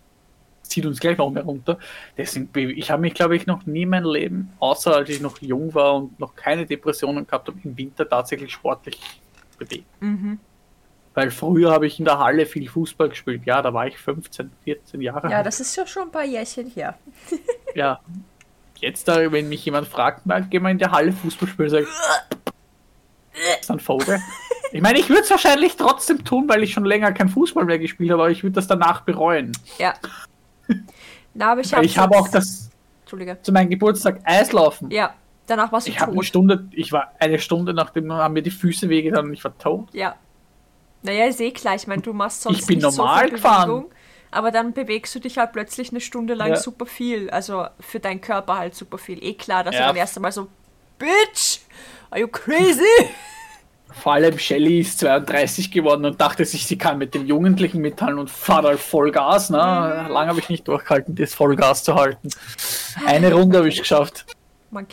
[0.64, 1.78] zieht uns gleich noch mehr runter.
[2.18, 5.42] Deswegen, ich habe mich, glaube ich, noch nie in meinem Leben, außer als ich noch
[5.42, 9.00] jung war und noch keine Depressionen gehabt habe, im Winter tatsächlich sportlich
[9.58, 9.86] bewegt.
[10.02, 10.40] Mhm.
[11.14, 13.42] Weil früher habe ich in der Halle viel Fußball gespielt.
[13.46, 15.46] Ja, da war ich 15, 14 Jahre Ja, alt.
[15.46, 16.98] das ist ja schon ein paar Jährchen her.
[17.76, 18.00] Ja.
[18.80, 21.84] Jetzt, da, wenn mich jemand fragt, mal, geh mal in der Halle Fußball spielen, sag
[21.84, 21.88] ich,
[23.62, 24.20] ist ein Vogel.
[24.74, 27.80] Ich meine, ich würde es wahrscheinlich trotzdem tun, weil ich schon länger kein Fußball mehr
[27.80, 29.52] gespielt habe, aber ich würde das danach bereuen.
[29.78, 29.94] Ja.
[31.34, 32.70] Na, aber ich habe ich habe auch das
[33.02, 33.38] Entschuldige.
[33.42, 34.90] zu meinem Geburtstag Eislaufen.
[34.92, 35.14] Ja,
[35.48, 36.26] danach warst du Ich habe eine tot.
[36.26, 39.88] Stunde, ich war eine Stunde nachdem haben mir die Füße wehgetan und ich war tot.
[39.94, 40.16] Ja.
[41.04, 41.76] Naja, ist eh klar.
[41.76, 43.70] Ich meine, du machst sonst Ich bin nicht normal so viel gefahren.
[43.70, 43.92] Bewegung,
[44.32, 46.56] aber dann bewegst du dich halt plötzlich eine Stunde lang Ja.
[46.58, 47.30] super viel.
[47.30, 49.24] Also für deinen Körper halt super viel.
[49.24, 49.82] Eh klar, dass Ja.
[49.82, 50.48] du dann erst einmal so,
[51.00, 51.60] Bitch,
[52.12, 52.84] are you crazy?
[53.94, 58.20] Vor allem Shelly ist 32 geworden und dachte sich, sie kann mit dem Jugendlichen mithalten
[58.20, 59.50] und fahrt halt Vollgas.
[59.50, 59.58] Ne?
[59.58, 60.12] Mhm.
[60.14, 62.30] Lange habe ich nicht durchgehalten, das Vollgas zu halten.
[63.06, 64.26] Eine Runde habe ich geschafft.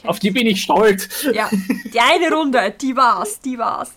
[0.05, 1.07] Auf die bin ich stolz.
[1.33, 1.49] Ja,
[1.93, 3.93] die eine Runde, die war's, die war's.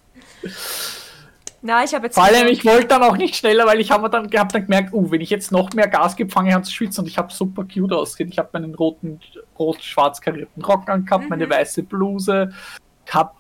[1.64, 4.10] Na, ich habe jetzt Vor allem, ich wollte dann auch nicht schneller, weil ich habe
[4.10, 6.64] dann, hab dann gemerkt, uh, wenn ich jetzt noch mehr Gas gebe, fange ich an
[6.64, 8.32] zu schwitzen und ich habe super cute ausgesehen.
[8.32, 9.20] Ich habe meinen roten,
[9.60, 12.52] rot-schwarz karierten Rock angehabt, meine weiße Bluse,
[13.10, 13.36] hab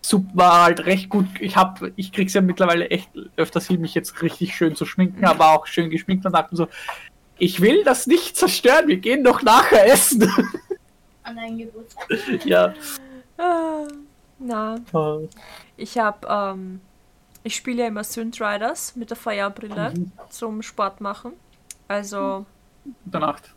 [0.00, 1.26] super, war halt recht gut.
[1.40, 5.26] Ich habe, ich krieg's ja mittlerweile echt öfters hin, mich jetzt richtig schön zu schminken,
[5.26, 6.68] aber auch schön geschminkt und dachte mir so,
[7.36, 10.22] ich will das nicht zerstören, wir gehen doch nachher essen.
[11.22, 12.08] An deinen Geburtstag.
[12.44, 12.72] ja.
[13.36, 13.86] Ah,
[14.38, 15.28] na, Äh,
[15.76, 16.80] ich habe, ähm,
[17.48, 20.12] ich spiele ja immer Synth Riders mit der VR-Brille Mhm.
[20.30, 21.32] zum Sport machen.
[21.88, 22.44] Also
[23.04, 23.54] Gute Nacht.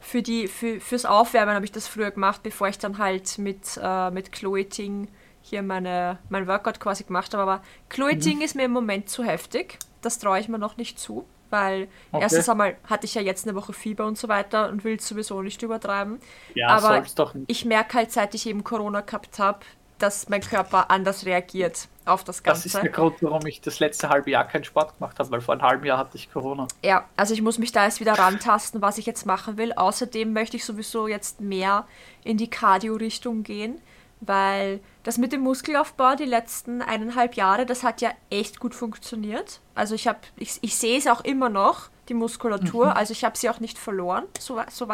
[0.00, 3.78] für die, für, fürs Aufwärmen habe ich das früher gemacht, bevor ich dann halt mit,
[3.82, 5.08] äh, mit Chloe Ting
[5.42, 7.42] hier meine, mein Workout quasi gemacht habe.
[7.42, 8.20] Aber Chloe Mhm.
[8.20, 9.78] Ting ist mir im Moment zu heftig.
[10.02, 12.22] Das traue ich mir noch nicht zu, weil Okay.
[12.22, 15.08] erstens einmal hatte ich ja jetzt eine Woche Fieber und so weiter und will es
[15.08, 16.20] sowieso nicht übertreiben.
[16.54, 17.02] Ja, Aber.
[17.48, 19.58] Ich merke halt, seit ich eben Corona gehabt habe,
[19.98, 22.66] dass mein Körper anders reagiert auf das Das Ganze.
[22.68, 25.54] ist der Grund, warum ich das letzte halbe Jahr keinen Sport gemacht habe, weil vor
[25.54, 26.66] einem halben Jahr hatte ich Corona.
[26.82, 29.72] Ja, also ich muss mich da erst wieder rantasten, was ich jetzt machen will.
[29.72, 31.86] Außerdem möchte ich sowieso jetzt mehr
[32.24, 33.80] in die Cardio-Richtung gehen,
[34.20, 39.60] weil das mit dem Muskelaufbau die letzten eineinhalb Jahre, das hat ja echt gut funktioniert.
[39.74, 42.96] Also ich habe, ich, ich sehe es auch immer noch, die Muskulatur.
[42.96, 44.88] Also ich habe sie auch nicht verloren, so, so.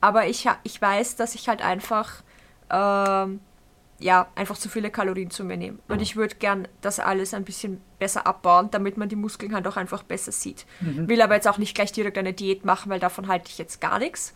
[0.00, 2.22] Aber ich, ich weiß, dass ich halt einfach,
[2.70, 3.40] ähm,
[3.98, 5.78] ja, einfach zu viele Kalorien zu mir nehme.
[5.88, 9.66] Und ich würde gern das alles ein bisschen besser abbauen, damit man die Muskeln halt
[9.66, 10.66] auch einfach besser sieht.
[10.80, 13.80] Will aber jetzt auch nicht gleich direkt eine Diät machen, weil davon halte ich jetzt
[13.80, 14.34] gar nichts.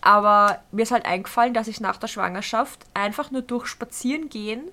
[0.00, 4.70] Aber mir ist halt eingefallen, dass ich nach der Schwangerschaft einfach nur durch Spazieren gehen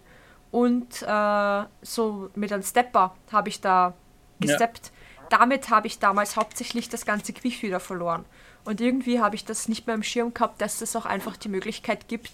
[0.51, 3.93] und äh, so mit einem Stepper habe ich da
[4.41, 4.47] Ja.
[4.47, 4.91] gesteppt.
[5.29, 8.25] Damit habe ich damals hauptsächlich das ganze Gewicht wieder verloren.
[8.65, 11.49] Und irgendwie habe ich das nicht mehr im Schirm gehabt, dass es auch einfach die
[11.49, 12.31] Möglichkeit gibt,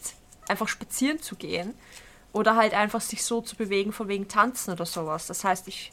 [0.47, 1.73] einfach spazieren zu gehen.
[2.33, 5.27] Oder halt einfach sich so zu bewegen, von wegen Tanzen oder sowas.
[5.27, 5.91] Das heißt, ich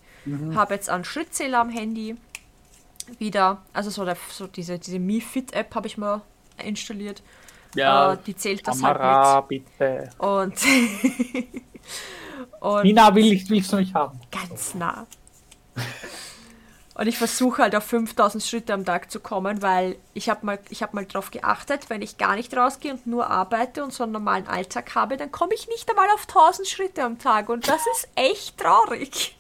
[0.55, 2.17] habe jetzt einen Schrittzähler am Handy
[3.19, 3.63] wieder.
[3.73, 6.23] Also so, der, so diese, diese Mi Fit App habe ich mal
[6.65, 7.23] installiert.
[7.75, 10.11] Ja, Äh, die zählt das Kamera, halt bitte.
[10.11, 10.21] mit.
[10.21, 10.55] Und,
[12.61, 14.19] und Nina, will ich, willst du mich haben?
[14.31, 15.07] ganz nah.
[16.95, 20.59] Und ich versuche halt auf 5000 Schritte am Tag zu kommen, weil ich habe mal,
[20.69, 24.03] ich hab mal darauf geachtet, wenn ich gar nicht rausgehe und nur arbeite und so
[24.03, 27.49] einen normalen Alltag habe, dann komme ich nicht einmal auf 1000 Schritte am Tag.
[27.49, 29.37] Und das ist echt traurig.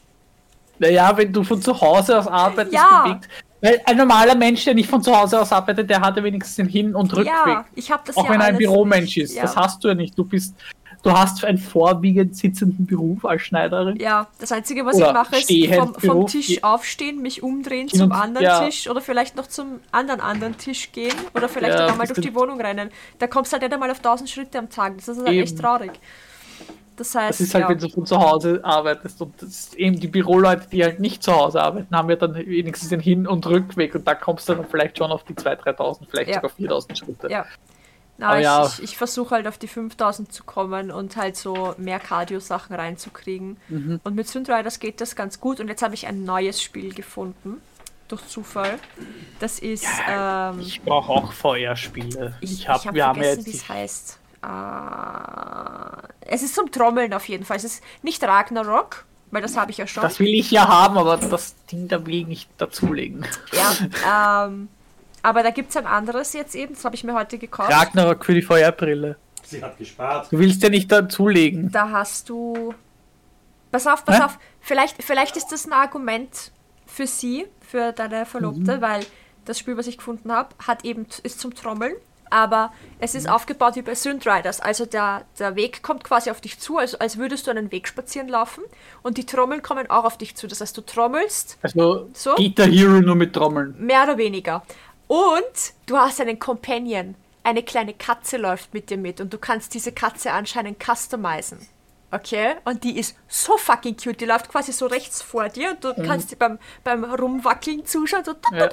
[0.78, 3.02] Naja, wenn du von zu Hause aus arbeitest, Ja.
[3.04, 3.28] bewegt.
[3.60, 6.56] Weil ein normaler Mensch, der nicht von zu Hause aus arbeitet, der hat ja wenigstens
[6.56, 7.26] den Hin- und Rückweg.
[7.46, 9.18] Ja, ich habe das Auch ja wenn er ein Büromensch nicht.
[9.18, 9.34] ist.
[9.36, 9.42] Ja.
[9.42, 10.18] Das hast du ja nicht.
[10.18, 10.56] Du bist,
[11.02, 13.96] du hast einen vorwiegend sitzenden Beruf als Schneiderin.
[14.00, 18.10] Ja, das Einzige, was Oder ich mache, ist vom, vom Tisch aufstehen, mich umdrehen zum
[18.10, 18.64] und- anderen ja.
[18.64, 22.20] Tisch oder vielleicht noch zum anderen anderen Tisch gehen oder vielleicht Ja, auch mal durch
[22.20, 22.34] die.
[22.34, 22.90] Wohnung rennen.
[23.18, 24.96] Da kommst du halt nicht einmal auf 1000 Schritte am Tag.
[24.96, 25.42] Das ist halt Eben.
[25.42, 25.92] echt traurig.
[26.96, 27.68] Das heißt, Das ist halt, ja.
[27.70, 29.20] wenn du von zu Hause arbeitest.
[29.22, 32.34] Und das ist eben die Büroleute, die halt nicht zu Hause arbeiten, haben ja dann
[32.34, 33.94] wenigstens den Hin- und Rückweg.
[33.94, 36.34] Und da kommst du dann vielleicht schon auf die 2.000, 3.000, vielleicht Ja.
[36.36, 37.28] sogar 4.000 Schritte.
[37.30, 37.46] Ja.
[38.18, 38.66] Na, ich, ja.
[38.66, 43.56] ich, ich versuche halt auf die 5000 zu kommen und halt so mehr Cardio-Sachen reinzukriegen.
[43.68, 44.00] Mhm.
[44.04, 45.60] Und mit Synthriders geht das ganz gut.
[45.60, 47.60] Und jetzt habe ich ein neues Spiel gefunden.
[48.08, 48.78] Durch Zufall.
[49.40, 49.86] Das ist.
[50.08, 52.34] ähm, Ich brauche auch VR-Spiele.
[52.40, 54.18] Ich, Ich, hab, ich hab wir haben ja vergessen, jetzt wie es heißt.
[54.44, 57.56] Äh, es ist zum Trommeln auf jeden Fall.
[57.56, 60.02] Es ist nicht Ragnarok, weil das habe ich ja schon.
[60.02, 63.26] Das will ich ja haben, aber das Ding da will ich nicht dazulegen.
[63.52, 64.68] ja, ähm,
[65.22, 67.70] aber da gibt es ein anderes jetzt eben, das habe ich mir heute gekauft.
[67.72, 69.16] Ragnarok für die VR-Brille.
[69.44, 70.30] Sie hat gespart.
[70.32, 71.70] Du willst ja nicht dazulegen.
[71.72, 72.74] Da hast du.
[73.70, 74.22] Pass auf, pass Hä?
[74.24, 74.38] auf.
[74.60, 76.52] Vielleicht, vielleicht ist das ein Argument
[76.86, 78.80] für sie, für deine Verlobte, Mhm.
[78.80, 79.06] weil
[79.44, 81.94] das Spiel, was ich gefunden habe, hat eben ist zum Trommeln.
[82.30, 83.18] Aber es Mhm.
[83.20, 84.60] ist aufgebaut wie bei Synthriders.
[84.60, 87.86] Also der, der Weg kommt quasi auf dich zu, also als würdest du einen Weg
[87.88, 88.62] spazieren laufen.
[89.02, 90.46] Und die Trommeln kommen auch auf dich zu.
[90.46, 92.34] Das heißt, du trommelst, Also So?
[92.36, 93.74] Guitar Hero nur mit Trommeln.
[93.78, 94.62] mehr oder weniger.
[95.12, 97.16] Und du hast einen Companion.
[97.44, 101.58] Eine kleine Katze läuft mit dir mit und du kannst diese Katze anscheinend customizen.
[102.10, 102.54] Okay?
[102.64, 104.22] Und die ist so fucking cute.
[104.22, 108.24] Die läuft quasi so rechts vor dir und du kannst die beim, beim Rumwackeln zuschauen,
[108.24, 108.56] so Mhm.
[108.56, 108.68] Ja.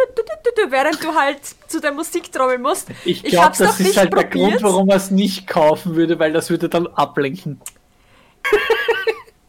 [0.70, 2.88] während du halt zu der Musik trommeln musst.
[3.04, 4.52] Ich glaube, das ist halt der probiert.
[4.52, 7.60] Grund, warum er es nicht kaufen würde, weil das würde dann ablenken.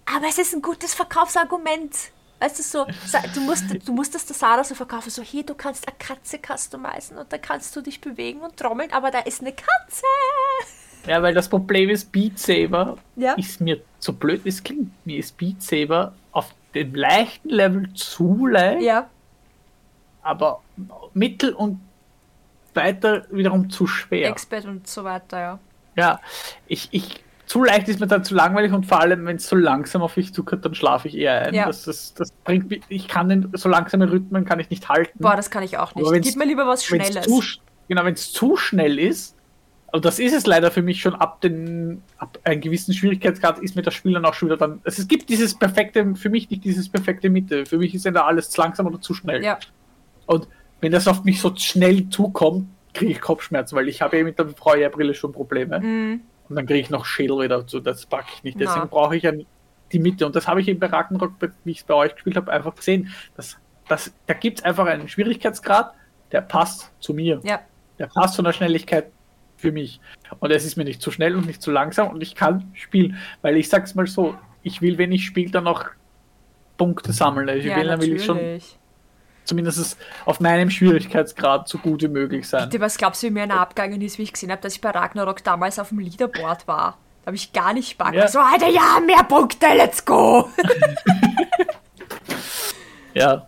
[0.06, 1.94] Aber es ist ein gutes Verkaufsargument.
[2.40, 2.86] Weißt du, so,
[3.34, 6.38] du musst, du musst das der Sarah so verkaufen, so hier, du kannst eine Katze
[6.38, 10.06] customizen und da kannst du dich bewegen und trommeln, aber da ist eine Katze.
[11.06, 13.34] Ja, weil das Problem ist, Beat Saber Ja.
[13.34, 17.92] ist mir, so blöd wie es klingt, mir ist Beat Saber auf dem leichten Level
[17.94, 19.08] zu leicht, Ja,
[20.22, 20.62] aber
[21.14, 21.80] mittel und
[22.74, 24.28] weiter wiederum zu schwer.
[24.30, 25.58] Expert und so weiter, ja.
[25.96, 26.20] Ja,
[26.66, 29.56] ich, ich, zu leicht ist mir dann zu langweilig und vor allem, wenn es so
[29.56, 31.52] langsam auf mich zukommt, dann schlafe ich eher ein.
[31.52, 31.66] Ja.
[31.66, 35.18] Das, das, das bringt mich, ich kann den so langsame Rhythmen kann ich nicht halten.
[35.18, 36.22] Boah, das kann ich auch nicht.
[36.22, 37.26] Gib mir lieber was Schnelles.
[37.26, 37.42] Zu,
[37.88, 39.34] genau, wenn es zu schnell ist,
[39.88, 43.74] also das ist es leider für mich schon ab den ab einem gewissen Schwierigkeitsgrad ist
[43.74, 44.80] mir das Spiel dann auch schon wieder dann.
[44.84, 47.66] Also es gibt dieses perfekte, für mich nicht dieses perfekte Mitte.
[47.66, 49.42] Für mich ist entweder alles zu langsam oder zu schnell.
[49.42, 49.58] Ja,
[50.26, 50.46] Und
[50.80, 54.38] wenn das auf mich so schnell zukommt, kriege ich Kopfschmerzen, weil ich habe ja mit
[54.38, 55.80] der VR-Brille schon Probleme.
[55.80, 56.20] Mhm.
[56.50, 57.80] Und dann kriege ich noch Schädel wieder dazu.
[57.80, 58.60] Das packe ich nicht.
[58.60, 59.32] Deswegen brauche ich ja
[59.92, 60.26] die Mitte.
[60.26, 61.32] Und das habe ich eben bei Ragnarok,
[61.64, 63.12] wie ich es bei euch gespielt habe, einfach gesehen.
[63.36, 63.56] Das,
[63.88, 65.94] das, da gibt es einfach einen Schwierigkeitsgrad,
[66.32, 67.40] der passt zu mir.
[67.44, 67.60] ja,
[67.98, 69.10] Der passt von der Schnelligkeit
[69.56, 70.00] für mich.
[70.40, 73.16] Und es ist mir nicht zu schnell und nicht zu langsam und ich kann spielen.
[73.42, 75.86] Weil ich sag's mal so, ich will, wenn ich spiele, dann noch
[76.76, 77.48] Punkte sammeln.
[77.48, 78.79] Also ich ja will, dann will ich schon natürlich.
[79.50, 82.70] Zumindest auf meinem Schwierigkeitsgrad so gut wie möglich sein.
[82.70, 84.80] Du, was glaubst du, wie mir einer abgegangen ist, wie ich gesehen habe, dass ich
[84.80, 86.96] bei Ragnarok damals auf dem Leaderboard war?
[87.22, 88.14] Da habe ich gar nicht Bock.
[88.14, 88.26] Ja.
[88.28, 90.48] So, Alter, ja, mehr Punkte, let's go!
[93.14, 93.46] Ja.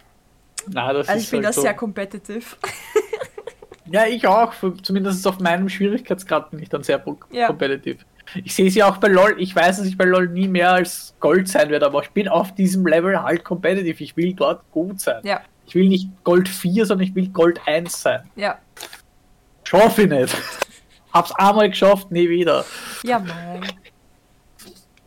[0.69, 1.61] Na, das Also ist ich bin halt da so.
[1.63, 2.45] sehr competitive.
[3.87, 4.53] Ja, ich auch.
[4.83, 7.47] Zumindest auf meinem Schwierigkeitsgrad bin ich dann sehr Ja.
[7.47, 7.99] competitive.
[8.43, 9.35] Ich sehe sie auch bei LOL.
[9.39, 12.29] Ich weiß, dass ich bei LOL nie mehr als Gold sein werde, aber ich bin
[12.29, 14.03] auf diesem Level halt competitive.
[14.03, 15.21] Ich will dort gut sein.
[15.25, 15.41] Ja,
[15.73, 18.29] Ich will nicht Gold 4, sondern ich will Gold 1 sein.
[18.37, 18.59] Ja.
[19.65, 20.37] Schaff ich nicht.
[21.15, 22.67] Hab's einmal geschafft, nie wieder.
[23.05, 23.67] Ja, mein.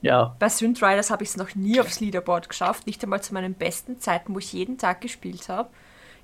[0.01, 0.35] Ja.
[0.39, 3.53] Bei Synth Riders habe ich es noch nie aufs Leaderboard geschafft, nicht einmal zu meinen
[3.53, 5.69] besten Zeiten, wo ich jeden Tag gespielt habe.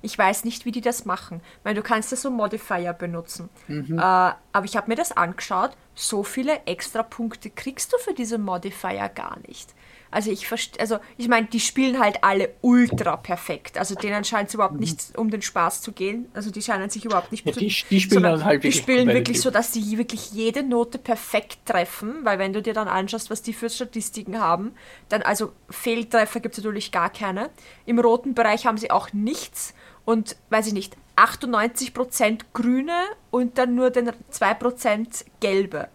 [0.00, 1.40] Ich weiß nicht, wie die das machen.
[1.58, 3.48] Ich meine, du kannst ja so Modifier benutzen.
[3.68, 5.70] Äh, aber ich habe mir das angeschaut.
[5.94, 9.72] So viele extra Punkte kriegst du für diese Modifier gar nicht.
[10.12, 13.78] Also ich verstehe, also ich meine, die spielen halt alle ultra perfekt.
[13.78, 16.26] Also denen scheint es überhaupt nicht um den Spaß zu gehen.
[16.34, 18.76] Also die scheinen sich überhaupt nicht Ja, zu- die- die spielen dann halt Die wirklich
[18.82, 22.88] spielen wirklich so, dass die wirklich jede Note perfekt treffen, weil wenn du dir dann
[22.88, 24.72] anschaust, was die für Statistiken haben,
[25.08, 27.50] dann also Fehltreffer gibt es natürlich gar keine.
[27.86, 32.92] Im roten Bereich haben sie auch nichts und weiß ich nicht, 98% grüne
[33.30, 35.88] und dann nur den 2% gelbe.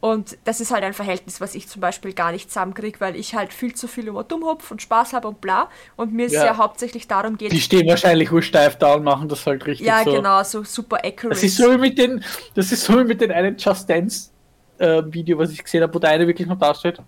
[0.00, 3.34] Und das ist halt ein Verhältnis, was ich zum Beispiel gar nicht zusammenkriege, weil ich
[3.34, 5.68] halt viel zu viel immer dumm hupf und Spaß habe und bla.
[5.96, 6.46] Und mir es Ja.
[6.46, 9.86] ja hauptsächlich darum geht, Die stehen wahrscheinlich nur steif da und machen das halt richtig
[9.86, 10.12] ja so.
[10.12, 11.28] genau, so super accurate.
[11.34, 12.24] Das ist so wie mit den,
[12.54, 14.30] das ist so wie mit den einen Just Dance
[14.78, 16.98] äh, Video, was ich gesehen habe, wo der eine wirklich noch da steht.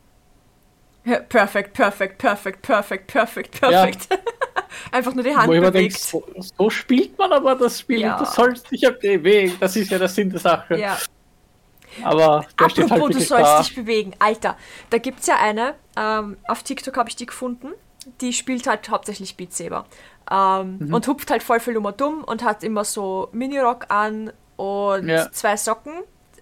[1.04, 4.08] Ja, Perfekt, perfekt, perfekt, perfekt, perfekt, perfekt.
[4.92, 5.98] Einfach nur die Hand wo bewegt.
[5.98, 6.24] so,
[6.58, 8.18] so spielt man aber das Spiel Ja.
[8.18, 9.56] und du sollst dich ja bewegen.
[9.58, 10.78] Das ist ja der Sinn der Sache.
[10.78, 10.98] Ja.
[12.02, 13.58] Aber der steht halt Apropos, du sollst da.
[13.62, 14.12] dich bewegen.
[14.18, 14.56] Alter,
[14.90, 17.72] da gibt es ja eine, ähm, auf TikTok habe ich die gefunden,
[18.20, 19.84] die spielt halt hauptsächlich Beat Saber.
[20.30, 20.94] Ähm, Mhm.
[20.94, 25.08] Und hupft halt voll viel um und dumm und hat immer so Minirock an und
[25.08, 25.30] Ja.
[25.32, 25.92] zwei Socken.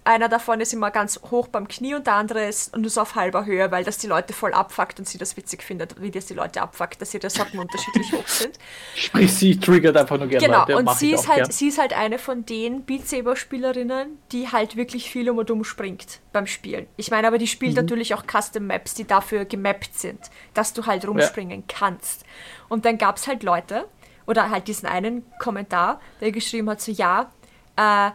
[0.03, 3.13] Einer davon ist immer ganz hoch beim Knie und der andere ist nur so auf
[3.13, 6.25] halber Höhe, weil das die Leute voll abfuckt und sie das witzig findet, wie das
[6.25, 8.57] die Leute abfuckt, dass ihre Socken unterschiedlich hoch sind.
[8.95, 10.77] Sprich, sie triggert einfach nur gerne Genau, Leute.
[10.77, 11.51] und sie ist, halt, gern.
[11.51, 15.51] sie ist halt eine von den Beat Saber Spielerinnen, die halt wirklich viel um und
[15.51, 16.87] um springt beim Spielen.
[16.97, 17.81] Ich meine, aber die spielt Mhm.
[17.81, 20.19] natürlich auch Custom Maps, die dafür gemappt sind,
[20.55, 22.23] dass du halt rumspringen kannst.
[22.69, 23.87] Und dann gab es halt Leute,
[24.25, 27.31] oder halt diesen einen Kommentar, der geschrieben hat, so ja,
[27.75, 28.11] äh,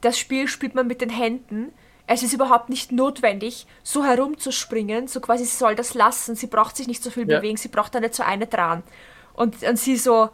[0.00, 1.72] das Spiel spielt man mit den Händen.
[2.06, 6.76] Es ist überhaupt nicht notwendig, so herumzuspringen, so quasi, sie soll das lassen, sie braucht
[6.76, 7.38] sich nicht so viel Ja.
[7.38, 8.82] bewegen, sie braucht da nicht so eine dran.
[9.34, 10.30] Und, und sie so,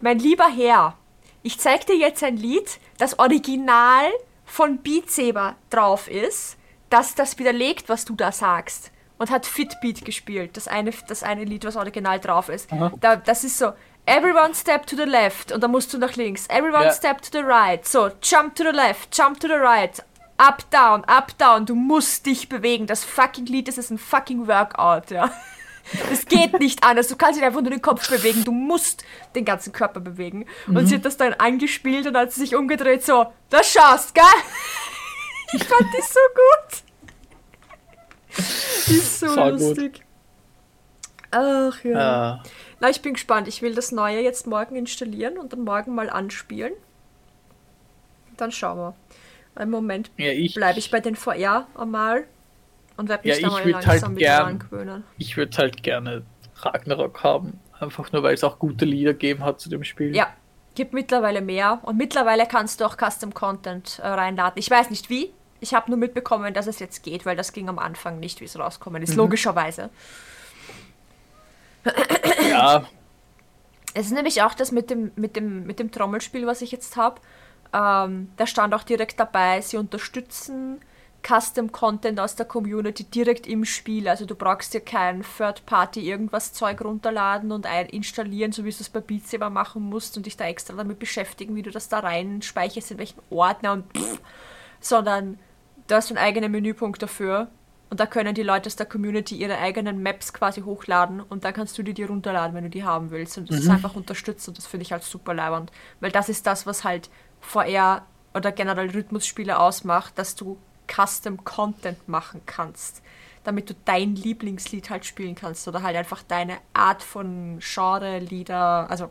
[0.00, 0.96] mein lieber Herr,
[1.42, 4.10] ich zeig dir jetzt ein Lied, das original
[4.46, 6.56] von Beat Saber drauf ist,
[6.90, 8.90] das das widerlegt, was du da sagst.
[9.16, 12.68] Und hat Fitbeat gespielt, das eine, das eine Lied, was original drauf ist.
[13.00, 13.72] Da, das ist so,
[14.06, 16.46] everyone step to the left und dann musst du nach links.
[16.48, 16.92] Everyone Ja.
[16.92, 17.86] step to the right.
[17.86, 20.02] So, jump to the left, jump to the right.
[20.36, 21.64] Up, down, up, down.
[21.64, 22.86] Du musst dich bewegen.
[22.86, 25.30] Das fucking Lied, das ist ein fucking Workout, ja.
[26.10, 27.08] Es geht nicht anders.
[27.08, 28.42] Du kannst nicht einfach nur den Kopf bewegen.
[28.42, 30.46] Du musst den ganzen Körper bewegen.
[30.66, 34.24] Und sie hat das dann angespielt und hat sie sich umgedreht, so, das schaust, gell?
[35.52, 36.82] Ich fand die so gut.
[38.88, 39.36] Die ist so gut.
[39.36, 40.02] lustig.
[41.30, 42.34] Ach ja.
[42.36, 42.38] Äh,
[42.84, 43.48] Na, ich bin gespannt.
[43.48, 46.74] Ich will das Neue jetzt morgen installieren und dann morgen mal anspielen.
[48.36, 49.62] Dann schauen wir.
[49.62, 52.24] Im Moment ja, ich, bleibe ich bei den VR einmal
[52.98, 55.04] und werde mich Ja, da ich mal würd langsam halt gern- dran gewöhnen.
[55.16, 56.24] ich würde halt gerne
[56.56, 57.58] Ragnarok haben.
[57.80, 60.14] Einfach nur, weil es auch gute Lieder gegeben hat zu dem Spiel.
[60.14, 60.26] Ja,
[60.74, 64.58] gibt mittlerweile mehr und mittlerweile kannst du auch Custom Content äh, reinladen.
[64.58, 65.32] Ich weiß nicht wie.
[65.60, 68.44] Ich habe nur mitbekommen, dass es jetzt geht, weil das ging am Anfang nicht, wie
[68.44, 69.04] es rauskommen Mhm.
[69.08, 69.14] ist.
[69.14, 69.88] Logischerweise.
[72.54, 72.84] Ja
[73.94, 76.96] Es ist nämlich auch das mit dem, mit dem, mit dem Trommelspiel, was ich jetzt
[76.96, 77.20] habe.
[77.72, 80.80] Ähm, da stand auch direkt dabei, sie unterstützen
[81.26, 84.08] Custom Content aus der Community direkt im Spiel.
[84.08, 88.76] Also du brauchst dir kein Third-Party irgendwas Zeug runterladen und ein installieren, so wie du
[88.78, 91.88] es bei Beat Saber machen musst und dich da extra damit beschäftigen, wie du das
[91.88, 94.20] da rein speicherst, in welchen Ordner und pff,
[94.80, 95.38] sondern
[95.86, 97.48] du hast einen eigenen Menüpunkt dafür
[97.94, 101.54] und da können die Leute aus der Community ihre eigenen Maps quasi hochladen und dann
[101.54, 103.38] kannst du dir die runterladen, wenn du die haben willst.
[103.38, 105.70] Und das ist einfach unterstützt und das finde ich halt super leibend.
[106.00, 107.08] Weil das ist das, was halt
[107.40, 110.58] VR oder generell Rhythmusspiele ausmacht, dass du
[110.92, 113.00] Custom Content machen kannst.
[113.44, 118.90] Damit du dein Lieblingslied halt spielen kannst oder halt einfach deine Art von Genre, Lieder,
[118.90, 119.08] also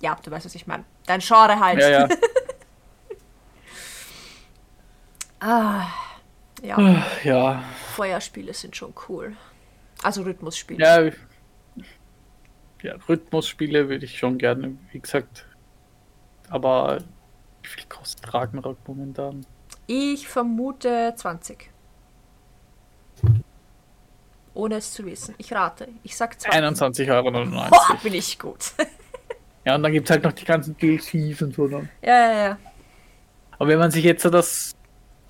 [0.00, 0.82] ja, du weißt, was ich meine.
[1.06, 1.78] Dein Genre halt.
[1.78, 2.08] ja, ja.
[5.42, 5.86] Ah,
[6.62, 7.06] ja.
[7.24, 7.64] ja.
[7.94, 9.36] Feuerspiele sind schon cool.
[10.02, 10.84] Also Rhythmusspiele.
[10.84, 11.10] Ja,
[12.82, 15.46] ja, Rhythmusspiele würde ich schon gerne, wie gesagt.
[16.48, 16.98] Aber
[17.62, 19.44] wie viel kostet Ragnarok momentan?
[19.86, 21.70] Ich vermute 20.
[24.54, 25.34] Ohne es zu wissen.
[25.38, 25.88] Ich rate.
[26.02, 26.60] Ich sag 20.
[26.60, 27.30] 21,99 Euro.
[27.70, 28.72] Boah, bin ich gut.
[29.62, 31.68] Ja, und dann gibt es halt noch die ganzen DLCs und so.
[31.68, 31.90] Dann.
[32.00, 32.58] ja, ja, ja.
[33.58, 34.74] Aber wenn man sich jetzt so das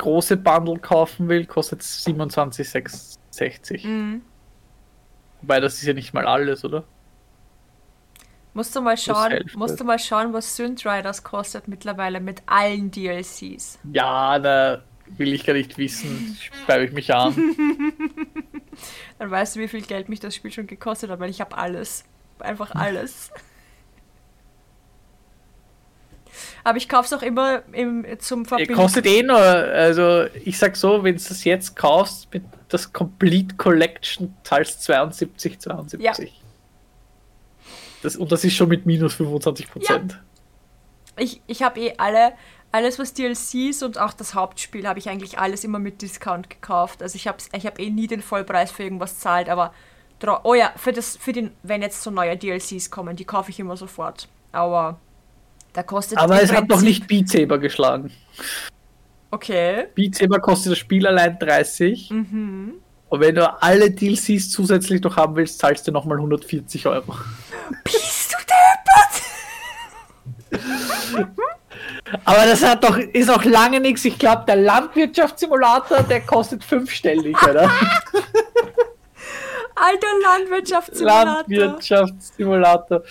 [0.00, 3.86] große Bundle kaufen will, kostet es 27,60.
[3.86, 4.22] Mhm.
[5.42, 6.84] Wobei das ist ja nicht mal alles, oder?
[8.52, 12.90] Musst du mal schauen, musst du mal schauen, was Synth Riders kostet mittlerweile mit allen
[12.90, 13.78] DLCs.
[13.92, 14.82] Ja, da
[15.16, 16.36] will ich gar nicht wissen.
[16.40, 17.34] Speibe ich mich an.
[19.18, 21.56] Dann weißt du, wie viel Geld mich das Spiel schon gekostet hat, weil ich habe
[21.56, 22.04] alles.
[22.40, 23.30] Einfach alles.
[26.64, 28.74] Aber ich kaufe es auch immer im, zum Ihr Verbinden.
[28.74, 33.56] kostet eh nur, also ich sag so, wenn du es jetzt kaufst, mit das Complete
[33.56, 36.00] Collection zahlst 72, 72.
[36.00, 36.12] Ja.
[38.02, 40.20] Das, und das ist schon mit minus 25 Prozent.
[41.16, 42.32] Ich, ich habe eh alle,
[42.72, 47.02] alles was DLCs und auch das Hauptspiel habe ich eigentlich alles immer mit Discount gekauft.
[47.02, 49.72] Also ich habe ich hab eh nie den Vollpreis für irgendwas zahlt, aber
[50.44, 53.60] oh ja, für das für den wenn jetzt so neue DLCs kommen, die kaufe ich
[53.60, 54.28] immer sofort.
[54.52, 54.98] Aber
[55.72, 58.10] da kostet Aber es hat noch nicht Beat Saber geschlagen.
[59.30, 59.86] Okay.
[59.94, 62.10] Beat Saber kostet das Spiel allein 30.
[62.10, 62.74] Mhm.
[63.08, 67.16] Und wenn du alle DLCs zusätzlich noch haben willst, zahlst du nochmal 140 Euro.
[67.84, 68.36] Bist du
[70.52, 70.70] deppert?
[72.24, 74.04] Aber das hat doch, ist auch lange nichts.
[74.04, 77.62] Ich glaube, der Landwirtschaftssimulator, der kostet fünfstellig, oder?
[79.74, 81.44] Alter Landwirtschaftssimulator.
[81.48, 83.02] Landwirtschaftssimulator.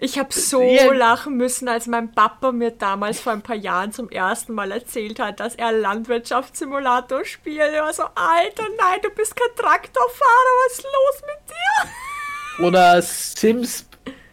[0.00, 0.92] Ich habe so Ja.
[0.92, 5.18] lachen müssen, als mein Papa mir damals vor ein paar Jahren zum ersten Mal erzählt
[5.18, 7.58] hat, dass er Landwirtschaftssimulator spielt.
[7.72, 12.64] Er war so, Alter, nein, du bist kein Traktorfahrer, was ist los mit dir?
[12.66, 13.86] Oder Sims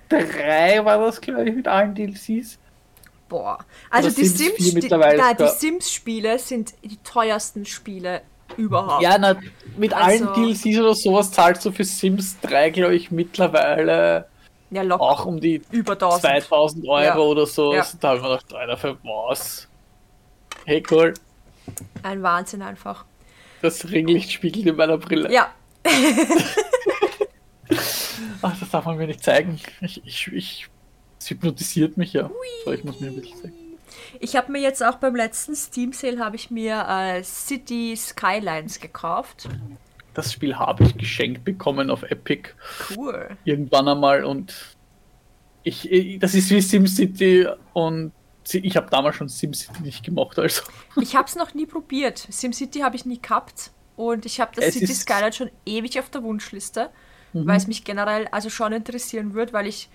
[0.09, 2.59] 3 war das, glaube ich, mit allen DLCs.
[3.27, 3.57] Boah,
[3.89, 5.47] also Oder die Sims 4 Sims, die, na, die sogar.
[5.55, 8.21] Sims-Spiele sind die teuersten Spiele
[8.55, 9.01] überhaupt.
[9.01, 9.35] Ja, na,
[9.77, 14.27] mit Also- allen DLCs oder sowas zahlst du für Sims 3, glaube ich, mittlerweile
[14.75, 16.21] ja locker auch um die über 1000.
[16.21, 17.17] 2000 Euro Ja.
[17.17, 17.73] oder so.
[17.73, 17.85] Ja.
[17.99, 19.67] Da haben wir gedacht, Alter, für was?
[20.65, 21.13] Hey, cool.
[22.03, 23.05] Ein Wahnsinn einfach.
[23.61, 25.31] Das Ringlicht spiegelt in meiner Brille.
[25.31, 25.49] Ja,
[28.41, 29.59] Ach, das darf man mir nicht zeigen.
[29.81, 30.67] Ich, ich, ich,
[31.19, 32.29] es hypnotisiert mich ja.
[32.63, 33.53] So, ich muss mir ein bisschen zeigen.
[34.19, 38.79] ich habe mir jetzt auch beim letzten Steam Sale habe ich mir äh, City Skylines
[38.79, 39.49] gekauft.
[40.15, 42.49] Das Spiel habe ich geschenkt bekommen auf Epic
[42.95, 43.37] Cool.
[43.43, 44.75] irgendwann einmal und
[45.63, 48.11] ich, ich das ist wie SimCity und
[48.51, 50.61] ich habe damals schon SimCity nicht gemacht, also
[51.01, 52.27] Ich habe es noch nie probiert.
[52.29, 53.71] SimCity habe ich nie gehabt.
[53.95, 56.89] Und ich habe das Es City Skyline schon ewig auf der Wunschliste,
[57.33, 57.47] Mhm.
[57.47, 59.89] weil es mich generell also schon interessieren würde, weil ich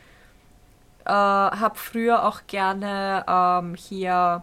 [1.05, 4.43] äh, habe früher auch gerne ähm, hier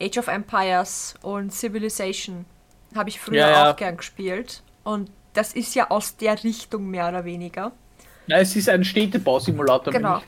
[0.00, 2.44] Age of Empires und Civilization
[2.96, 3.70] habe ich früher Ja, ja.
[3.70, 4.62] auch gern gespielt.
[4.84, 7.72] Und das ist ja aus der Richtung mehr oder weniger.
[8.26, 9.92] Na, es ist ein Städtebausimulator.
[9.92, 10.20] Genau.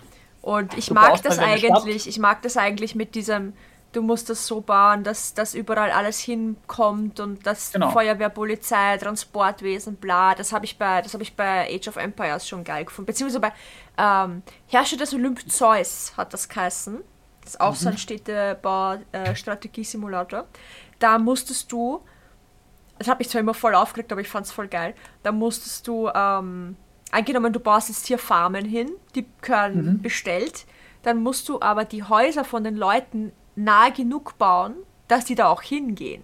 [0.43, 3.55] Und ich Du mag das halt eigentlich, ich mag das eigentlich mit diesem,
[3.93, 7.91] du musst das so bauen, dass, dass überall alles hinkommt und das Genau.
[7.91, 12.47] Feuerwehr, Polizei, Transportwesen, bla, das habe ich bei, das habe ich bei Age of Empires
[12.47, 13.07] schon geil gefunden.
[13.07, 13.53] Beziehungsweise bei
[13.99, 16.99] ähm, Herrscher des Olymp Zeus hat das geheißen.
[17.43, 20.47] Das ist auch so ein Städtebau-Strategiesimulator.
[20.99, 22.01] Da musstest du,
[22.99, 24.95] das hat mich zwar immer voll aufgeregt, aber ich fand es voll geil.
[25.23, 26.77] Da musstest du, ähm,
[27.11, 30.67] angenommen, du baust jetzt hier Farmen hin, die gehören bestellt,
[31.03, 34.75] dann musst du aber die Häuser von den Leuten nahe genug bauen,
[35.07, 36.23] dass die da auch hingehen.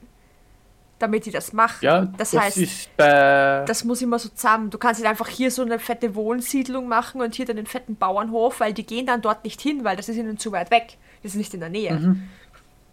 [0.98, 1.78] Damit die das machen.
[1.84, 3.64] Ja, das, das, heißt, ist bei.
[3.66, 4.70] das muss immer so zusammen.
[4.70, 7.96] Du kannst nicht einfach hier so eine fette Wohnsiedlung machen und hier dann den fetten
[7.96, 10.96] Bauernhof, weil die gehen dann dort nicht hin, weil das ist ihnen zu weit weg.
[11.22, 11.94] Das ist nicht in der Nähe.
[11.94, 12.28] Mhm.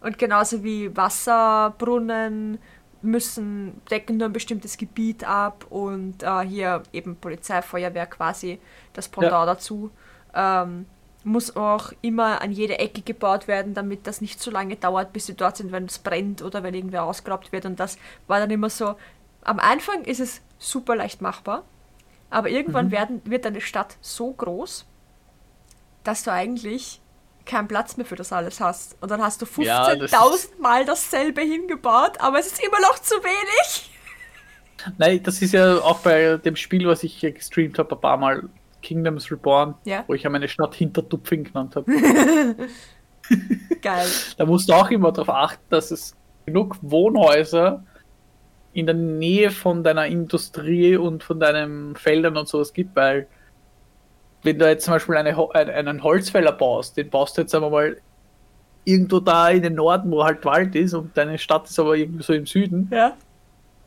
[0.00, 2.58] Und genauso wie Wasserbrunnen
[3.02, 8.60] müssen, decken nur ein bestimmtes Gebiet ab und äh, hier eben Polizei, Feuerwehr quasi
[8.92, 9.90] das Pendant dazu.
[10.34, 10.86] Ähm,
[11.24, 15.26] muss auch immer an jede Ecke gebaut werden, damit das nicht so lange dauert, bis
[15.26, 17.64] sie dort sind, wenn es brennt oder wenn irgendwer ausgeraubt wird.
[17.64, 17.96] Und das
[18.26, 18.96] war dann immer so.
[19.42, 21.64] Am Anfang ist es super leicht machbar,
[22.30, 24.86] aber irgendwann werden, wird eine Stadt so groß,
[26.04, 27.01] dass du eigentlich
[27.44, 28.96] keinen Platz mehr für das alles hast.
[29.00, 32.98] Und dann hast du Ja, das 15.000 Mal dasselbe hingebaut, aber es ist immer noch
[32.98, 33.90] zu wenig.
[34.98, 38.16] Nein, das ist ja auch bei dem Spiel, was ich hier gestreamt habe, ein paar
[38.16, 38.48] Mal
[38.82, 40.02] Kingdoms Reborn, Ja.
[40.08, 41.86] wo ich ja meine Stadt Hintertupfing genannt habe.
[43.80, 44.06] Geil.
[44.36, 46.16] da musst du auch immer darauf achten, dass es
[46.46, 47.84] genug Wohnhäuser
[48.72, 53.28] in der Nähe von deiner Industrie und von deinen Feldern und sowas gibt, weil
[54.42, 57.96] wenn du jetzt zum Beispiel eine, einen Holzfäller baust, den baust du jetzt einmal mal
[58.84, 62.22] irgendwo da in den Norden, wo halt Wald ist und deine Stadt ist aber irgendwie
[62.24, 63.16] so im Süden, Ja.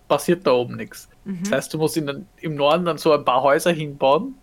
[0.07, 1.09] passiert da oben nichts.
[1.43, 4.35] Das heißt, du musst in im Norden dann so ein paar Häuser hinbauen,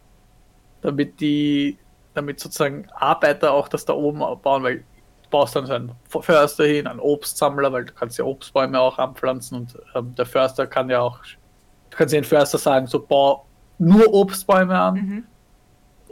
[0.83, 1.79] damit die,
[2.15, 4.79] damit sozusagen Arbeiter auch das da oben bauen, weil
[5.23, 8.99] du baust dann so einen Förster hin, einen Obstsammler, weil du kannst ja Obstbäume auch
[8.99, 13.01] anpflanzen und ähm, der Förster kann ja auch, du kannst ja den Förster sagen, so
[13.07, 13.47] bau
[13.79, 15.25] nur Obstbäume an Mhm.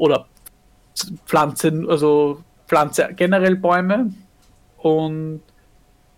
[0.00, 0.26] Oder
[1.26, 4.12] Pflanze, also Pflanze generell Bäume
[4.78, 5.42] und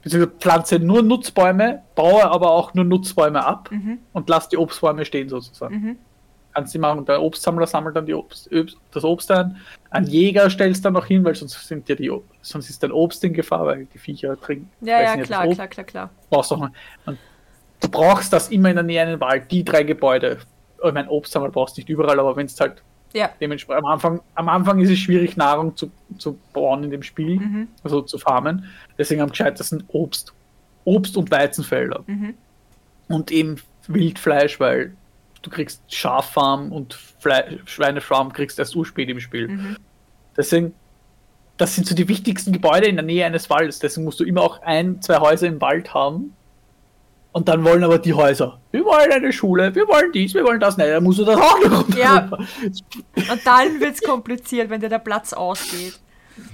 [0.03, 3.99] beziehungsweise pflanze nur Nutzbäume, baue aber auch nur Nutzbäume ab Mhm.
[4.13, 5.75] und lass die Obstbäume stehen sozusagen.
[5.75, 5.97] Mhm.
[6.55, 8.51] Kannst du machen der Obstsammler sammelt dann die Obst,
[8.93, 9.57] das Obst ein.
[9.91, 12.13] Ein Jäger stellst dann noch hin, weil sonst sind ja die
[12.43, 14.71] sonst ist dein Obst in Gefahr, weil die Viecher trinken.
[14.83, 16.11] Ja, ja, klar, klar, klar, klar.
[16.29, 17.19] brauchst auch, und
[17.81, 20.39] du brauchst das immer in der Nähe einen Wald, die drei Gebäude.
[20.85, 22.83] Ich meine, Obstsammler brauchst du nicht überall, aber wenn es halt
[23.15, 23.31] Ja.
[23.41, 27.39] dementsprechend am Anfang, am Anfang ist es schwierig, Nahrung zu, zu bauen in dem Spiel,
[27.39, 27.69] Mhm.
[27.83, 28.65] also zu farmen.
[28.99, 30.33] Deswegen haben gescheit, das sind Obst.
[30.85, 32.03] Obst- und Weizenfelder.
[32.07, 32.35] Mhm.
[33.09, 33.57] Und eben
[33.87, 34.93] Wildfleisch, weil
[35.43, 39.49] du kriegst Schaffarm und Fle Schweinefarm kriegst erst urspät im Spiel.
[39.49, 39.77] Mhm.
[40.37, 40.73] Deswegen,
[41.57, 43.79] das sind so die wichtigsten Gebäude in der Nähe eines Waldes.
[43.79, 46.33] Deswegen musst du immer auch ein, zwei Häuser im Wald haben.
[47.33, 50.61] Und dann wollen aber die Häuser, wir wollen eine Schule, wir wollen dies, wir wollen
[50.61, 50.77] das.
[50.77, 51.89] Nein, dann musst du das auch noch.
[51.97, 52.29] Ja.
[52.31, 55.99] Und dann wird es kompliziert, wenn dir der Platz ausgeht.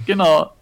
[0.05, 0.53] Genau.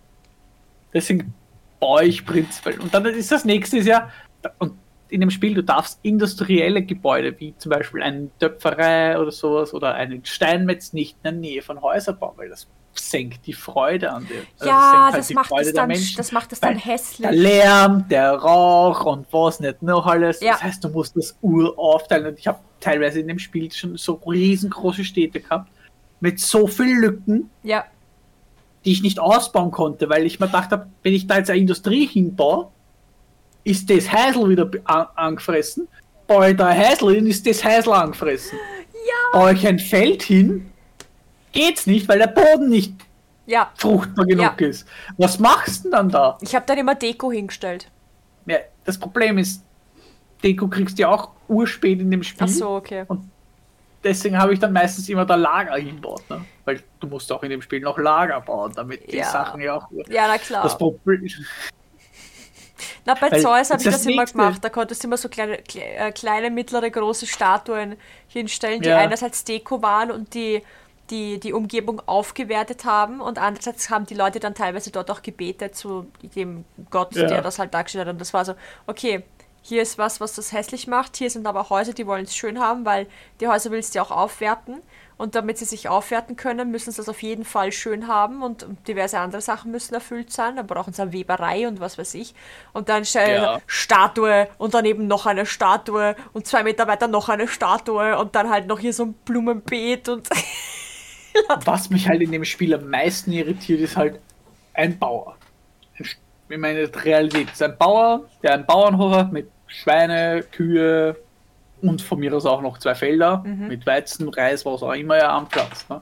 [0.91, 1.33] Deswegen
[1.79, 2.79] baue ich prinzipiell.
[2.79, 4.09] Und dann ist das nächste ist ja,
[4.57, 4.73] und
[5.09, 9.93] in dem Spiel, du darfst industrielle Gebäude, wie zum Beispiel eine Töpferei oder sowas, oder
[9.95, 14.27] einen Steinmetz nicht in der Nähe von Häusern bauen, weil das senkt die Freude an
[14.27, 14.41] dir.
[14.59, 16.17] Also ja, senkt halt das macht, Freude dann, Menschen.
[16.17, 17.31] das macht es dann Weil Der hässlich.
[17.31, 20.41] Lärm, der Rauch und was nicht noch alles.
[20.41, 20.53] Ja.
[20.53, 22.25] Das heißt, du musst das Ur aufteilen.
[22.27, 25.69] Und ich habe teilweise in dem Spiel schon so riesengroße Städte gehabt,
[26.19, 27.85] mit so vielen Lücken, Ja,
[28.85, 31.59] die ich nicht ausbauen konnte, weil ich mir gedacht habe, wenn ich da jetzt eine
[31.59, 32.69] Industrie hinbaue,
[33.67, 35.87] ist das Häusl wieder an, angefressen.
[36.27, 38.57] Da ein Häusl hin, ist das Häusl angefressen.
[38.93, 40.71] ja, Baue ich ein Feld hin,
[41.51, 42.93] geht's nicht, weil der Boden nicht
[43.45, 43.71] ja.
[43.77, 44.67] fruchtbar genug Ja.
[44.67, 44.87] ist.
[45.17, 46.37] Was machst du denn dann da?
[46.41, 47.89] Ich habe dann immer Deko hingestellt.
[48.45, 49.61] Ja, das Problem ist,
[50.43, 52.45] Deko kriegst du ja auch urspät in dem Spiel.
[52.49, 53.05] Ach so, okay.
[54.03, 56.45] Deswegen habe ich dann meistens immer da Lager hinbaut, ne?
[56.65, 59.25] Weil du musst auch in dem Spiel noch Lager bauen, damit die Ja.
[59.31, 59.87] Sachen ja auch.
[60.09, 60.63] Ja, na klar.
[60.63, 61.27] Das Problem,
[63.05, 64.63] Na, bei Weil Zeus habe ich das immer gemacht.
[64.63, 67.95] Da konntest du immer so kleine, kle äh, kleine, mittlere, große Statuen
[68.27, 68.97] hinstellen, die Ja.
[68.97, 70.61] einerseits Deko waren und die,
[71.09, 75.75] die die Umgebung aufgewertet haben und andererseits haben die Leute dann teilweise dort auch gebetet
[75.75, 77.27] zu dem Gott, Ja.
[77.27, 78.13] der das halt dargestellt hat.
[78.13, 78.53] Und das war so,
[78.87, 79.23] okay,
[79.61, 81.17] hier ist was, was das hässlich macht.
[81.17, 83.07] Hier sind aber Häuser, die wollen es schön haben, weil
[83.41, 84.81] die Häuser willst du ja auch aufwerten.
[85.17, 88.67] Und damit sie sich aufwerten können, müssen sie das auf jeden Fall schön haben und
[88.87, 90.55] diverse andere Sachen müssen erfüllt sein.
[90.57, 92.35] Dann brauchen sie eine Weberei und was weiß ich.
[92.71, 93.61] Und dann stellen Ja.
[93.65, 98.49] Statue und daneben noch eine Statue und zwei Meter weiter noch eine Statue und dann
[98.49, 100.29] halt noch hier so ein Blumenbeet und
[101.65, 104.19] was mich halt in dem Spiel am meisten irritiert, ist halt
[104.73, 105.35] ein Bauer.
[105.97, 106.17] Ich
[106.57, 111.15] meine, Realität ist ein Bauer, der einen Bauernhof hat mit Schweine, Kühe
[111.81, 115.31] und von mir aus auch noch zwei Felder mit Weizen, Reis, was auch immer er
[115.31, 115.89] anpflanzt.
[115.89, 116.01] Ne?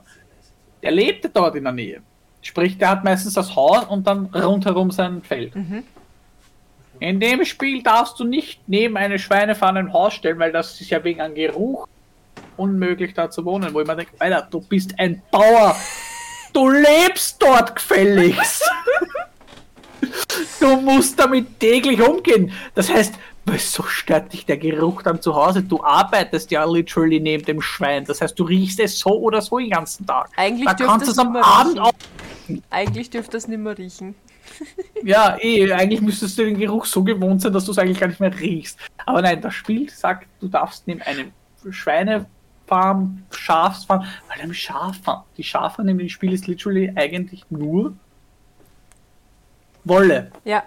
[0.82, 2.02] Der lebte dort in der Nähe.
[2.42, 5.52] Sprich, der hat meistens das Haus und dann rundherum sein Feld.
[7.00, 10.90] In dem Spiel darfst du nicht neben eine Schweinefarm ein Haus stellen, weil das ist
[10.90, 11.88] ja wegen einem Geruch
[12.56, 15.76] unmöglich da zu wohnen, wo ich mir denke, Alter, du bist ein Bauer.
[16.52, 18.64] Du lebst dort gefälligst.
[20.60, 22.52] Du musst damit täglich umgehen.
[22.74, 23.14] Das heißt,
[23.46, 25.62] wieso stört dich der Geruch dann zu Hause?
[25.62, 28.04] Du arbeitest ja literally neben dem Schwein.
[28.04, 30.30] Das heißt, du riechst es so oder so den ganzen Tag.
[30.36, 31.80] Eigentlich da kannst du es am nicht mehr Abend riechen.
[31.80, 32.62] auch.
[32.70, 34.14] eigentlich dürfte es nicht mehr riechen.
[35.02, 38.08] Ja, eh, eigentlich müsstest du den Geruch so gewohnt sein, dass du es eigentlich gar
[38.08, 38.78] nicht mehr riechst.
[39.04, 41.30] Aber nein, das Spiel sagt, du darfst neben einem
[41.68, 47.94] Schweinefarm, Schafsfarm, weil einem Schaffarm, die Schaffarm in dem Spiel ist literally eigentlich nur
[49.84, 50.32] Wolle.
[50.44, 50.64] Ja,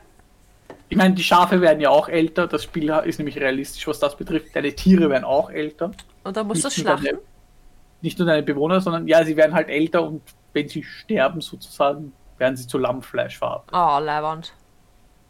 [0.90, 4.18] Ich meine, die Schafe werden ja auch älter, das Spiel ist nämlich realistisch, was das
[4.18, 4.56] betrifft.
[4.56, 5.92] Deine Tiere werden auch älter.
[6.24, 7.06] und dann musst du schlachten.
[7.06, 7.20] deine-
[8.02, 10.22] Nicht nur deine Bewohner, sondern ja, sie werden halt älter und
[10.54, 13.74] wenn sie sterben sozusagen, werden sie zu Lammfleisch verarbeitet.
[13.74, 14.54] Oh, Leiband.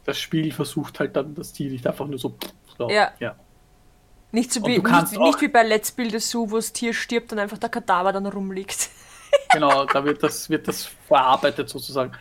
[0.05, 2.35] das Spiel versucht halt dann das Tier nicht einfach nur so.
[2.77, 3.11] so Ja.
[3.19, 3.35] ja.
[4.31, 7.31] Nicht, so wie, nicht, nicht wie bei Let's Build the Zoo, wo das Tier stirbt
[7.33, 8.89] und einfach der Kadaver dann rumliegt.
[9.53, 12.11] Genau, da wird das, wird das verarbeitet sozusagen.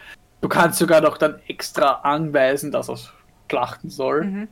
[0.42, 3.10] Du kannst sogar noch dann extra anweisen, dass es
[3.48, 4.24] schlachten soll.
[4.24, 4.48] Mhm.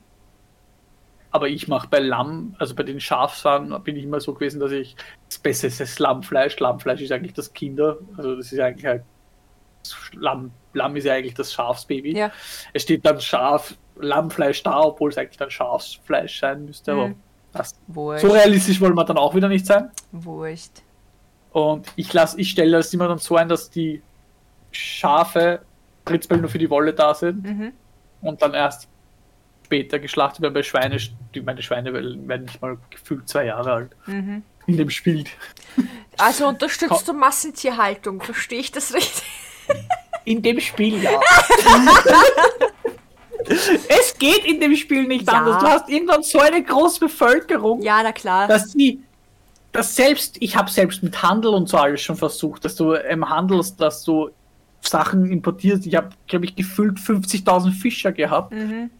[1.31, 4.73] Aber ich mache bei Lamm, also bei den Schafsfarmen, bin ich immer so gewesen, dass
[4.73, 4.97] ich
[5.29, 6.59] das Beste ist das Lammfleisch.
[6.59, 9.03] Lammfleisch ist eigentlich das Kinder, also das ist eigentlich halt
[10.15, 12.17] Lamm, Lamm ist ja eigentlich das Schafsbaby.
[12.17, 12.31] Ja.
[12.73, 16.93] Es steht dann Schaf, Lammfleisch da, obwohl es eigentlich dann Schafsfleisch sein müsste.
[16.93, 17.17] Aber Mhm.
[17.53, 18.23] das, Wurscht.
[18.27, 19.91] so realistisch wollen wir dann auch wieder nicht sein.
[20.13, 20.83] Wurscht.
[21.53, 24.03] Und ich lasse, ich stelle das immer dann so ein, dass die
[24.73, 25.61] Schafe
[26.05, 27.73] prinzipiell nur für die Wolle da sind Mhm.
[28.27, 28.89] Und dann erst
[29.65, 30.55] später geschlachtet werden.
[30.55, 30.99] Bei Schweine,
[31.45, 33.91] meine Schweine werden nicht mal gefühlt zwei Jahre alt.
[34.07, 34.43] Mhm.
[34.67, 35.25] in dem Spiel.
[36.19, 39.23] Also unterstützt du Massentierhaltung, verstehe ich das richtig?
[40.25, 41.21] In dem Spiel, ja.
[43.89, 45.35] es geht in dem Spiel nicht Ja.
[45.39, 45.59] anders.
[45.63, 48.49] Du hast irgendwann so eine große Bevölkerung, Ja, na klar.
[48.49, 49.01] dass die,
[49.73, 53.29] dass selbst, ich habe selbst mit Handel und so alles schon versucht, dass du im
[53.29, 54.31] handelst, dass du
[54.89, 55.87] Sachen importierst.
[55.87, 58.53] Ich habe, glaube ich, gefühlt 50.000 Fischer gehabt.
[58.53, 58.91] Mhm.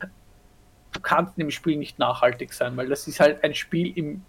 [0.93, 4.23] Du kannst in dem Spiel nicht nachhaltig sein, weil das ist halt ein Spiel im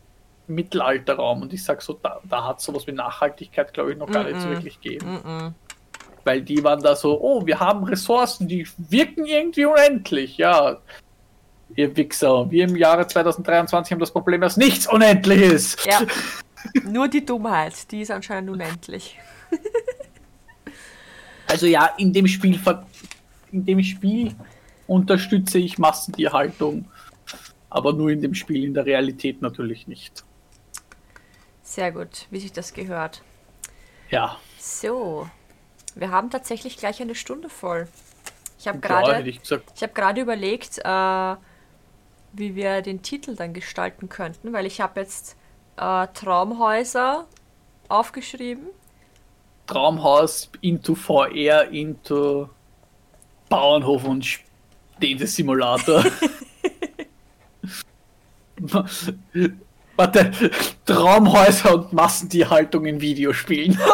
[0.48, 4.24] Mittelalterraum und ich sag so, da, da hat sowas wie Nachhaltigkeit, glaube ich, noch gar
[4.24, 5.20] nicht so wirklich gegeben.
[5.24, 5.56] Mhm.
[6.24, 10.38] Weil die waren da so, oh, wir haben Ressourcen, die wirken irgendwie unendlich.
[10.38, 10.78] Ja,
[11.76, 15.86] ihr Wichser, wir im Jahre 2023 haben das Problem, dass nichts unendlich ist.
[15.86, 16.02] Ja.
[16.84, 19.18] Nur die Dummheit, die ist anscheinend unendlich.
[21.48, 22.60] Also ja, in dem Spiel,
[23.52, 24.36] in dem Spiel
[24.86, 26.86] unterstütze ich Massentierhaltung,
[27.70, 30.24] aber nur in dem Spiel, in der Realität natürlich nicht.
[31.64, 33.22] Sehr gut, wie sich das gehört.
[34.10, 35.30] Ja, So,
[35.96, 37.88] wir haben tatsächlich gleich eine Stunde voll.
[38.60, 39.42] Ich habe ja gerade hätte ich.
[39.76, 41.36] Ich habe gerade überlegt, äh,
[42.34, 45.36] wie wir den Titel dann gestalten könnten, weil ich habe jetzt
[45.78, 47.28] äh, Traumhäuser
[47.90, 48.68] aufgeschrieben.
[49.68, 52.50] Traumhaus into VR, into
[53.50, 54.26] Bauernhof und
[54.98, 56.04] Städtesimulator.
[59.96, 60.32] Warte,
[60.86, 63.78] Traumhäuser und Massentierhaltung in Videospielen.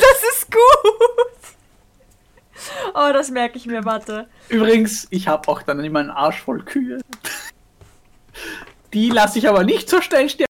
[0.00, 1.38] Das ist gut!
[2.94, 4.28] Oh, das merke ich mir, warte.
[4.48, 7.00] Übrigens, ich habe auch dann immer einen Arsch voll Kühe.
[8.92, 10.46] Die lasse ich aber nicht so schnell sterben.